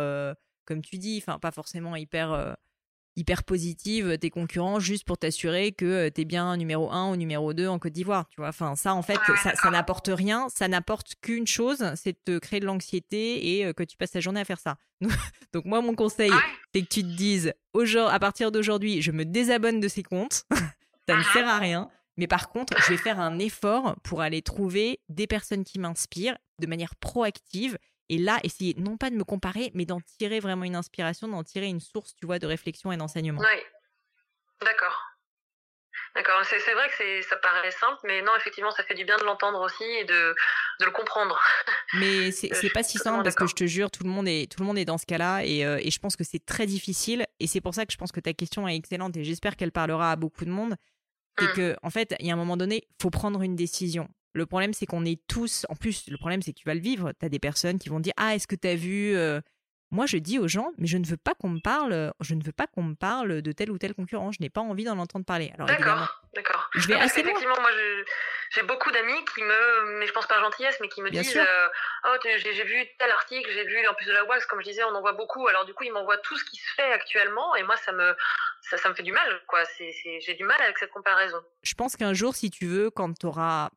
comme 0.65 0.81
tu 0.81 0.97
dis, 0.97 1.19
enfin 1.21 1.39
pas 1.39 1.51
forcément 1.51 1.95
hyper 1.97 2.57
hyper 3.19 3.43
positive 3.43 4.17
tes 4.19 4.31
concurrents 4.31 4.81
juste 4.81 5.05
pour 5.05 5.19
t'assurer 5.19 5.73
que 5.73 5.85
euh, 5.85 6.11
tu 6.15 6.23
es 6.23 6.25
bien 6.25 6.57
numéro 6.57 6.91
1 6.91 7.11
ou 7.11 7.17
numéro 7.17 7.53
2 7.53 7.67
en 7.67 7.79
Côte 7.79 7.93
d'Ivoire, 7.93 8.29
tu 8.31 8.41
vois. 8.41 8.49
Enfin 8.49 8.77
ça 8.77 8.95
en 8.95 9.03
fait 9.03 9.19
ça, 9.43 9.71
n'apporte 9.71 10.11
rien, 10.13 10.49
ça 10.49 10.69
n'apporte 10.69 11.15
qu'une 11.21 11.47
chose, 11.47 11.85
c'est 11.97 12.13
de 12.13 12.19
te 12.25 12.39
créer 12.39 12.61
de 12.61 12.67
l'anxiété 12.67 13.57
et 13.57 13.67
euh, 13.67 13.73
que 13.73 13.83
tu 13.83 13.97
passes 13.97 14.13
ta 14.13 14.21
journée 14.21 14.41
à 14.41 14.45
faire 14.45 14.61
ça. 14.61 14.77
Donc 15.53 15.65
moi 15.65 15.81
mon 15.81 15.95
conseil 15.95 16.33
c'est 16.75 16.83
que 16.83 16.89
tu 16.89 17.03
te 17.03 17.17
dises 17.17 17.53
à 17.97 18.19
partir 18.19 18.51
d'aujourd'hui, 18.51 19.03
je 19.03 19.13
me 19.13 19.25
désabonne 19.25 19.81
de 19.81 19.89
ces 19.89 20.03
comptes. 20.03 20.45
ça 21.09 21.17
ne 21.17 21.23
sert 21.23 21.49
à 21.49 21.59
rien. 21.59 21.89
Mais 22.17 22.27
par 22.27 22.49
contre, 22.49 22.75
je 22.83 22.91
vais 22.91 22.97
faire 22.97 23.21
un 23.21 23.39
effort 23.39 23.95
pour 24.03 24.21
aller 24.21 24.43
trouver 24.43 25.01
des 25.09 25.29
personnes 25.29 25.63
qui 25.63 25.79
m'inspirent 25.79 26.37
de 26.59 26.67
manière 26.67 26.97
proactive 26.97 27.79
et 28.09 28.19
là, 28.19 28.39
essayer 28.43 28.75
non 28.79 28.97
pas 28.97 29.11
de 29.11 29.17
me 29.17 29.25
comparer, 29.25 29.71
mais 29.75 29.85
d'en 29.85 30.01
tirer 30.01 30.41
vraiment 30.41 30.65
une 30.65 30.77
inspiration, 30.77 31.29
d'en 31.29 31.45
tirer 31.45 31.67
une 31.67 31.81
source, 31.81 32.15
tu 32.15 32.27
vois, 32.27 32.39
de 32.39 32.47
réflexion 32.47 32.91
et 32.93 32.97
d'enseignement. 32.97 33.41
Oui, 33.41 33.63
d'accord. 34.63 35.05
D'accord, 36.15 36.43
c'est 36.45 36.73
vrai 36.73 36.89
que 36.89 37.23
ça 37.23 37.37
paraît 37.37 37.71
simple, 37.71 37.99
mais 38.05 38.23
non, 38.23 38.33
effectivement, 38.37 38.71
ça 38.71 38.83
fait 38.83 38.95
du 38.95 39.05
bien 39.05 39.17
de 39.19 39.25
l'entendre 39.25 39.61
aussi 39.61 39.85
et 39.85 40.05
de, 40.05 40.35
de, 40.81 40.85
le 40.85 40.91
comprendre. 40.91 41.39
Mais 41.95 42.33
c'est 42.33 42.73
pas 42.73 42.83
si 42.83 42.99
simple 42.99 43.23
parce 43.23 43.37
que 43.37 43.47
je 43.47 43.55
te 43.55 43.67
jure, 43.67 43.91
tout 43.91 44.05
le 44.05 44.11
monde 44.11 44.27
est, 44.27 44.51
tout 44.51 44.61
le 44.61 44.67
monde 44.67 44.79
est 44.79 44.85
dans 44.85 44.99
ce 44.99 45.07
cas-là 45.07 45.45
et, 45.45 45.65
euh, 45.65 45.79
et, 45.81 45.91
je 45.91 45.99
pense 45.99 46.17
que 46.17 46.25
c'est 46.25 46.45
très 46.45 46.67
difficile. 46.67 47.25
Et 47.41 47.47
c'est 47.47 47.61
pour 47.61 47.75
ça 47.75 47.87
que 47.87 47.93
je 47.93 47.99
pense 47.99 48.11
que 48.11 48.21
ta 48.21 48.33
question 48.33 48.67
est 48.67 48.75
excellente 48.75 49.17
et 49.17 49.25
j'espère 49.25 49.57
qu'elle 49.57 49.71
parlera 49.71 50.13
à 50.13 50.17
beaucoup 50.17 50.45
de 50.45 50.51
monde. 50.51 50.75
C'est 51.39 51.47
mmh. 51.47 51.53
que, 51.53 51.77
en 51.83 51.91
fait, 51.91 52.15
il 52.19 52.27
y 52.27 52.31
a 52.31 52.35
un 52.35 52.37
moment 52.37 52.57
donné, 52.57 52.83
il 52.89 53.03
faut 53.03 53.11
prendre 53.11 53.43
une 53.43 53.55
décision. 53.55 54.09
Le 54.35 54.47
problème, 54.47 54.73
c'est 54.73 54.87
qu'on 54.87 55.05
est 55.05 55.21
tous. 55.27 55.67
En 55.69 55.75
plus, 55.75 56.09
le 56.09 56.17
problème, 56.17 56.43
c'est 56.43 56.53
que 56.53 56.59
tu 56.59 56.67
vas 56.67 56.75
le 56.75 56.81
vivre. 56.81 57.13
Tu 57.19 57.27
as 57.27 57.29
des 57.29 57.39
personnes 57.39 57.79
qui 57.79 57.89
vont 57.89 58.01
dire 58.01 58.13
Ah, 58.17 58.35
est-ce 58.35 58.47
que 58.47 58.57
tu 58.57 58.69
as 58.69 58.75
vu. 58.75 59.17
Euh, 59.17 59.41
moi, 59.91 60.05
je 60.05 60.19
dis 60.19 60.39
aux 60.39 60.49
gens, 60.49 60.73
mais 60.77 60.87
je 60.87 60.99
ne 60.99 61.07
veux 61.07 61.17
pas 61.17 61.33
qu'on 61.35 61.49
me 61.49 61.61
parle, 61.61 62.13
je 62.21 62.35
ne 62.35 62.45
veux 62.45 62.53
pas 62.53 62.67
qu'on 62.67 62.83
me 62.83 62.95
parle 62.95 63.41
de 63.41 63.53
tel 63.53 63.71
ou 63.71 63.79
tel 63.79 63.95
concurrent. 63.95 64.33
Je 64.33 64.39
n'ai 64.41 64.51
pas 64.51 64.61
envie 64.61 64.85
d'en 64.85 64.99
entendre 64.99 65.25
parler. 65.25 65.51
d'accord, 65.59 66.23
d'accord. 66.35 66.69
Je 66.75 66.87
vais 66.89 66.95
assez 66.95 67.21
Effectivement, 67.21 67.59
moi, 67.59 67.71
j'ai 68.51 68.63
beaucoup 68.65 68.91
d'amis 68.91 69.25
qui 69.35 69.43
me, 69.43 69.99
mais 69.99 70.07
je 70.07 70.13
pense 70.13 70.27
pas 70.27 70.39
gentillesse, 70.41 70.77
mais 70.83 70.89
qui 70.89 71.01
me 71.01 71.11
disent, 71.11 71.39
euh, 71.39 71.69
oh, 72.05 72.17
j'ai 72.23 72.65
vu 72.65 72.87
tel 72.99 73.11
article, 73.11 73.51
j'ai 73.51 73.65
vu 73.65 73.87
en 73.89 73.95
plus 73.95 74.07
de 74.07 74.13
la 74.13 74.25
wax, 74.25 74.45
comme 74.45 74.61
je 74.61 74.67
disais, 74.67 74.85
on 74.85 74.95
en 74.95 75.01
voit 75.01 75.15
beaucoup. 75.15 75.49
Alors 75.49 75.65
du 75.65 75.73
coup, 75.73 75.85
ils 75.85 75.93
m'envoient 75.93 76.19
tout 76.19 76.37
ce 76.37 76.45
qui 76.45 76.57
se 76.57 76.75
fait 76.75 76.93
actuellement, 76.93 77.57
et 77.57 77.63
moi, 77.63 77.77
ça 77.79 77.93
me, 77.93 78.15
ça, 78.61 78.77
ça 78.77 78.91
me 78.91 78.95
fait 78.95 79.03
du 79.03 79.13
mal, 79.13 79.41
quoi. 79.47 79.61
j'ai 79.79 80.35
du 80.35 80.45
mal 80.45 80.61
avec 80.61 80.77
cette 80.77 80.91
comparaison. 80.91 81.39
Je 81.63 81.75
pense 81.75 81.97
qu'un 81.97 82.13
jour, 82.13 82.35
si 82.35 82.51
tu 82.51 82.67
veux, 82.67 82.91
quand 82.91 83.19
tu 83.19 83.25
auras 83.25 83.71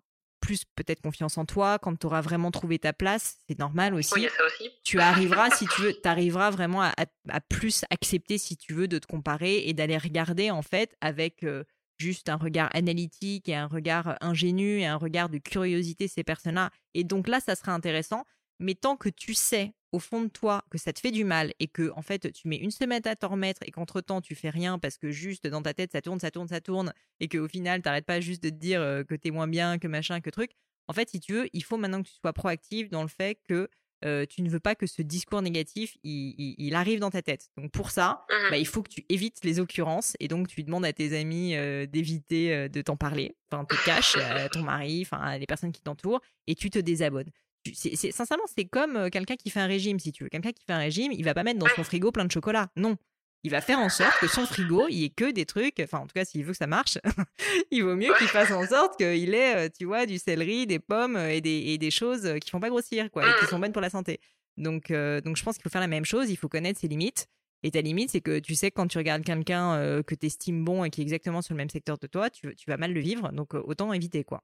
plus 0.51 0.65
peut-être 0.75 0.99
confiance 0.99 1.37
en 1.37 1.45
toi, 1.45 1.79
quand 1.79 1.97
tu 1.97 2.05
auras 2.05 2.19
vraiment 2.19 2.51
trouvé 2.51 2.77
ta 2.77 2.91
place, 2.91 3.37
c'est 3.47 3.57
normal 3.57 3.93
aussi. 3.93 4.13
Oui, 4.15 4.27
ça 4.35 4.45
aussi. 4.45 4.69
Tu 4.83 4.99
arriveras, 4.99 5.49
si 5.51 5.65
tu 5.65 5.81
veux, 5.81 5.93
tu 5.93 6.09
arriveras 6.09 6.49
vraiment 6.49 6.81
à, 6.81 7.39
plus 7.47 7.85
accepter, 7.89 8.37
si 8.37 8.57
tu 8.57 8.73
veux, 8.73 8.89
de 8.89 8.99
te 8.99 9.07
comparer 9.07 9.59
et 9.65 9.73
d'aller 9.73 9.97
regarder, 9.97 10.51
en 10.51 10.61
fait, 10.61 10.97
avec 10.99 11.43
euh, 11.43 11.63
juste 11.97 12.27
un 12.27 12.35
regard 12.35 12.69
analytique 12.73 13.47
et 13.47 13.55
un 13.55 13.67
regard 13.67 14.17
ingénu 14.19 14.79
et 14.79 14.85
un 14.85 14.97
regard 14.97 15.29
de 15.29 15.37
curiosité 15.37 16.09
ces 16.09 16.25
personnes-là. 16.25 16.69
Et 16.95 17.05
donc 17.05 17.29
là, 17.29 17.39
ça 17.39 17.55
sera 17.55 17.71
intéressant. 17.71 18.25
Mais 18.61 18.75
tant 18.75 18.95
que 18.95 19.09
tu 19.09 19.33
sais 19.33 19.73
au 19.91 19.99
fond 19.99 20.21
de 20.21 20.29
toi 20.29 20.63
que 20.69 20.77
ça 20.77 20.93
te 20.93 20.99
fait 20.99 21.11
du 21.11 21.25
mal 21.25 21.53
et 21.59 21.67
que 21.67 21.91
en 21.95 22.01
fait 22.01 22.31
tu 22.31 22.47
mets 22.47 22.57
une 22.57 22.71
semaine 22.71 23.01
à 23.05 23.15
t'en 23.15 23.29
remettre 23.29 23.61
et 23.65 23.71
qu'entre 23.71 24.01
temps 24.01 24.21
tu 24.21 24.35
fais 24.35 24.49
rien 24.49 24.79
parce 24.79 24.97
que 24.97 25.11
juste 25.11 25.47
dans 25.47 25.61
ta 25.61 25.73
tête 25.73 25.91
ça 25.91 26.01
tourne, 26.01 26.19
ça 26.19 26.31
tourne, 26.31 26.47
ça 26.47 26.61
tourne 26.61 26.93
et 27.19 27.27
qu'au 27.27 27.47
final 27.47 27.81
t'arrêtes 27.81 28.05
pas 28.05 28.21
juste 28.21 28.43
de 28.43 28.49
te 28.49 28.55
dire 28.55 28.81
euh, 28.81 29.03
que 29.03 29.15
t'es 29.15 29.31
moins 29.31 29.47
bien, 29.47 29.79
que 29.79 29.87
machin, 29.87 30.21
que 30.21 30.29
truc. 30.29 30.51
En 30.87 30.93
fait, 30.93 31.09
si 31.09 31.19
tu 31.19 31.33
veux, 31.33 31.49
il 31.53 31.63
faut 31.63 31.77
maintenant 31.77 32.01
que 32.01 32.07
tu 32.07 32.15
sois 32.15 32.33
proactif 32.33 32.89
dans 32.89 33.03
le 33.03 33.07
fait 33.07 33.39
que 33.47 33.69
euh, 34.03 34.25
tu 34.25 34.41
ne 34.41 34.49
veux 34.49 34.59
pas 34.59 34.73
que 34.75 34.87
ce 34.87 35.03
discours 35.03 35.41
négatif 35.41 35.95
il, 36.03 36.73
arrive 36.73 36.99
dans 36.99 37.11
ta 37.11 37.21
tête. 37.21 37.49
Donc 37.57 37.71
pour 37.71 37.91
ça, 37.91 38.25
mmh 38.29 38.49
bah, 38.49 38.57
il 38.57 38.65
faut 38.65 38.81
que 38.81 38.89
tu 38.89 39.05
évites 39.09 39.43
les 39.43 39.59
occurrences 39.59 40.15
et 40.19 40.27
donc 40.27 40.47
tu 40.47 40.63
demandes 40.63 40.85
à 40.85 40.93
tes 40.93 41.17
amis 41.17 41.55
euh, 41.55 41.85
d'éviter 41.85 42.69
de 42.69 42.81
t'en 42.81 42.97
parler, 42.97 43.35
enfin 43.51 43.65
te 43.65 43.75
caches 43.85 44.17
à 44.17 44.49
ton 44.49 44.63
mari, 44.63 45.03
enfin 45.05 45.17
à 45.17 45.37
les 45.37 45.45
personnes 45.45 45.71
qui 45.71 45.81
t'entourent 45.81 46.21
et 46.47 46.55
tu 46.55 46.69
te 46.69 46.79
désabonnes 46.79 47.31
c'est, 47.73 48.11
sincèrement, 48.11 48.45
c'est 48.53 48.65
comme 48.65 48.95
euh, 48.95 49.09
quelqu'un 49.09 49.35
qui 49.35 49.49
fait 49.49 49.59
un 49.59 49.67
régime, 49.67 49.99
si 49.99 50.11
tu 50.11 50.23
veux. 50.23 50.29
Quelqu'un 50.29 50.51
qui 50.51 50.63
fait 50.65 50.73
un 50.73 50.79
régime, 50.79 51.11
il 51.11 51.23
va 51.23 51.33
pas 51.33 51.43
mettre 51.43 51.59
dans 51.59 51.67
son 51.67 51.83
frigo 51.83 52.11
plein 52.11 52.25
de 52.25 52.31
chocolat. 52.31 52.69
Non. 52.75 52.97
Il 53.43 53.49
va 53.49 53.61
faire 53.61 53.79
en 53.79 53.89
sorte 53.89 54.19
que 54.19 54.27
son 54.27 54.45
frigo, 54.45 54.87
il 54.89 55.05
ait 55.05 55.09
que 55.09 55.31
des 55.31 55.45
trucs, 55.45 55.79
enfin, 55.79 55.99
en 55.99 56.05
tout 56.05 56.13
cas, 56.13 56.25
s'il 56.25 56.43
veut 56.43 56.51
que 56.51 56.57
ça 56.57 56.67
marche, 56.67 56.99
il 57.71 57.83
vaut 57.83 57.95
mieux 57.95 58.13
qu'il 58.17 58.27
fasse 58.27 58.51
en 58.51 58.65
sorte 58.67 58.97
qu'il 58.97 59.33
ait, 59.33 59.55
euh, 59.55 59.69
tu 59.75 59.85
vois, 59.85 60.05
du 60.05 60.19
céleri, 60.19 60.67
des 60.67 60.79
pommes 60.79 61.15
euh, 61.15 61.31
et 61.31 61.41
des, 61.41 61.49
et 61.49 61.77
des 61.79 61.91
choses 61.91 62.35
qui 62.39 62.51
font 62.51 62.59
pas 62.59 62.69
grossir, 62.69 63.09
quoi, 63.09 63.27
et 63.27 63.39
qui 63.39 63.47
sont 63.47 63.57
bonnes 63.57 63.71
pour 63.71 63.81
la 63.81 63.89
santé. 63.89 64.19
Donc, 64.57 64.91
donc 64.91 65.37
je 65.37 65.43
pense 65.43 65.55
qu'il 65.55 65.63
faut 65.63 65.69
faire 65.69 65.81
la 65.81 65.87
même 65.87 66.05
chose, 66.05 66.29
il 66.29 66.35
faut 66.35 66.49
connaître 66.49 66.79
ses 66.79 66.87
limites. 66.87 67.27
Et 67.63 67.71
ta 67.71 67.81
limite, 67.81 68.09
c'est 68.09 68.21
que 68.21 68.39
tu 68.39 68.53
sais 68.53 68.69
que 68.69 68.75
quand 68.75 68.87
tu 68.87 68.97
regardes 68.97 69.23
quelqu'un 69.23 70.03
que 70.03 70.13
tu 70.13 70.25
estimes 70.25 70.63
bon 70.63 70.83
et 70.83 70.89
qui 70.89 71.01
est 71.01 71.03
exactement 71.03 71.41
sur 71.41 71.53
le 71.53 71.57
même 71.57 71.69
secteur 71.69 71.97
que 71.97 72.07
toi, 72.07 72.29
tu, 72.29 72.53
tu 72.55 72.69
vas 72.69 72.77
mal 72.77 72.91
le 72.93 72.99
vivre. 72.99 73.31
Donc, 73.31 73.53
autant 73.53 73.93
éviter, 73.93 74.23
quoi. 74.23 74.43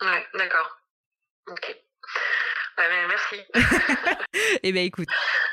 Ouais, 0.00 0.24
d'accord. 0.34 0.80
Ok 1.48 1.80
merci. 3.08 3.36
eh 4.62 4.72
bien, 4.72 4.82
écoute, 4.82 5.08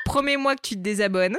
promets-moi 0.05 0.55
que 0.55 0.61
tu 0.61 0.75
te 0.75 0.81
désabonnes. 0.81 1.37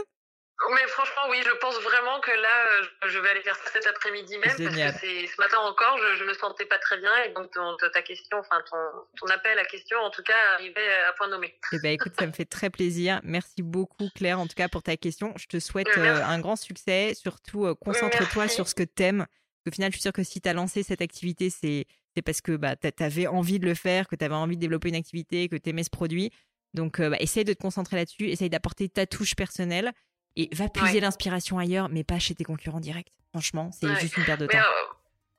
Mais 0.74 0.86
franchement, 0.88 1.22
oui, 1.30 1.38
je 1.44 1.56
pense 1.60 1.76
vraiment 1.82 2.20
que 2.20 2.32
là, 2.32 2.82
euh, 2.82 3.08
je 3.08 3.18
vais 3.20 3.30
aller 3.30 3.42
faire 3.42 3.54
ça 3.56 3.70
cet 3.72 3.86
après-midi 3.86 4.38
même. 4.38 4.56
Génial. 4.56 4.90
Parce 4.90 5.02
que 5.02 5.26
ce 5.26 5.40
matin 5.40 5.58
encore, 5.58 5.98
je, 6.16 6.24
ne 6.24 6.28
me 6.28 6.34
sentais 6.34 6.66
pas 6.66 6.78
très 6.78 6.98
bien. 6.98 7.12
Et 7.24 7.28
donc, 7.30 7.52
ta 7.92 8.02
question, 8.02 8.38
enfin, 8.38 8.62
ton, 8.68 9.26
appel 9.28 9.58
à 9.58 9.64
question, 9.64 9.98
en 9.98 10.10
tout 10.10 10.22
cas, 10.22 10.34
arrivait 10.54 10.94
à 11.08 11.12
point 11.12 11.28
nommé. 11.28 11.56
Eh 11.72 11.78
bien, 11.78 11.92
écoute, 11.92 12.12
ça 12.18 12.26
me 12.26 12.32
fait 12.32 12.44
très 12.44 12.70
plaisir. 12.70 13.20
Merci 13.22 13.62
beaucoup, 13.62 14.08
Claire, 14.14 14.40
en 14.40 14.46
tout 14.46 14.56
cas, 14.56 14.68
pour 14.68 14.82
ta 14.82 14.96
question. 14.96 15.32
Je 15.36 15.46
te 15.46 15.60
souhaite 15.60 15.96
euh, 15.96 16.22
un 16.24 16.40
grand 16.40 16.56
succès. 16.56 17.14
Surtout, 17.14 17.64
euh, 17.66 17.74
concentre-toi 17.74 18.48
sur 18.48 18.66
ce 18.68 18.74
que 18.74 18.82
tu 18.82 19.02
aimes. 19.04 19.26
Au 19.66 19.70
final, 19.70 19.90
je 19.90 19.96
suis 19.96 20.02
sûre 20.02 20.12
que 20.12 20.24
si 20.24 20.40
tu 20.40 20.48
as 20.48 20.54
lancé 20.54 20.82
cette 20.82 21.02
activité, 21.02 21.50
c'est 21.50 21.86
c'est 22.18 22.22
parce 22.22 22.40
que 22.40 22.52
bah, 22.52 22.74
tu 22.76 23.02
avais 23.02 23.26
envie 23.26 23.58
de 23.58 23.66
le 23.66 23.74
faire, 23.74 24.08
que 24.08 24.16
tu 24.16 24.24
avais 24.24 24.34
envie 24.34 24.56
de 24.56 24.60
développer 24.60 24.88
une 24.88 24.96
activité, 24.96 25.48
que 25.48 25.56
tu 25.56 25.70
aimais 25.70 25.84
ce 25.84 25.90
produit. 25.90 26.32
Donc, 26.74 27.00
bah, 27.00 27.16
essaye 27.20 27.44
de 27.44 27.52
te 27.52 27.62
concentrer 27.62 27.96
là-dessus, 27.96 28.28
essaye 28.28 28.50
d'apporter 28.50 28.88
ta 28.88 29.06
touche 29.06 29.34
personnelle 29.34 29.92
et 30.36 30.48
va 30.52 30.68
puiser 30.68 31.00
l'inspiration 31.00 31.58
ailleurs, 31.58 31.88
mais 31.88 32.04
pas 32.04 32.18
chez 32.18 32.34
tes 32.34 32.44
concurrents 32.44 32.80
directs. 32.80 33.12
Franchement, 33.30 33.70
c'est 33.72 33.94
juste 34.00 34.16
une 34.16 34.24
perte 34.24 34.40
de 34.40 34.46
temps. 34.46 34.58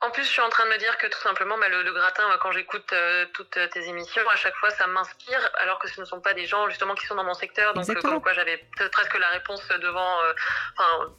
En 0.01 0.11
plus, 0.11 0.23
je 0.23 0.29
suis 0.29 0.41
en 0.41 0.47
train 0.47 0.63
de 0.63 0.69
me 0.69 0.77
dire 0.77 0.97
que 0.97 1.07
tout 1.07 1.19
simplement, 1.19 1.57
bah, 1.57 1.67
le, 1.67 1.91
gratin, 1.91 2.23
quand 2.41 2.51
j'écoute 2.53 2.93
euh, 2.93 3.25
toutes 3.33 3.59
tes 3.71 3.87
émissions, 3.89 4.21
à 4.31 4.37
chaque 4.37 4.55
fois, 4.55 4.69
ça 4.69 4.87
m'inspire, 4.87 5.49
alors 5.57 5.77
que 5.77 5.89
ce 5.89 5.99
ne 5.99 6.05
sont 6.05 6.21
pas 6.21 6.33
des 6.33 6.45
gens 6.45 6.69
justement 6.69 6.95
qui 6.95 7.05
sont 7.05 7.15
dans 7.15 7.25
mon 7.25 7.33
secteur. 7.33 7.73
Donc, 7.73 7.89
euh, 7.89 7.93
comme 7.95 8.21
quoi, 8.21 8.33
j'avais 8.33 8.65
presque 8.91 9.19
la 9.19 9.27
réponse 9.27 9.67
devant, 9.81 10.23
euh, 10.23 10.33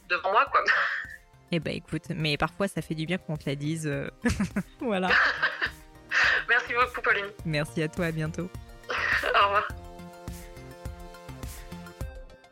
devant 0.09 0.31
moi, 0.31 0.45
quoi. 0.45 0.63
Eh 1.51 1.59
ben, 1.59 1.75
écoute, 1.75 2.03
mais 2.15 2.37
parfois, 2.37 2.67
ça 2.67 2.81
fait 2.81 2.95
du 2.95 3.05
bien 3.05 3.17
qu'on 3.17 3.37
te 3.37 3.49
la 3.49 3.55
dise. 3.55 3.91
voilà. 4.79 5.09
Merci 6.49 6.73
beaucoup, 6.73 7.01
Pauline. 7.01 7.25
Merci 7.45 7.83
à 7.83 7.87
toi. 7.87 8.05
À 8.05 8.11
bientôt. 8.11 8.49
Au 9.23 9.45
revoir. 9.45 9.80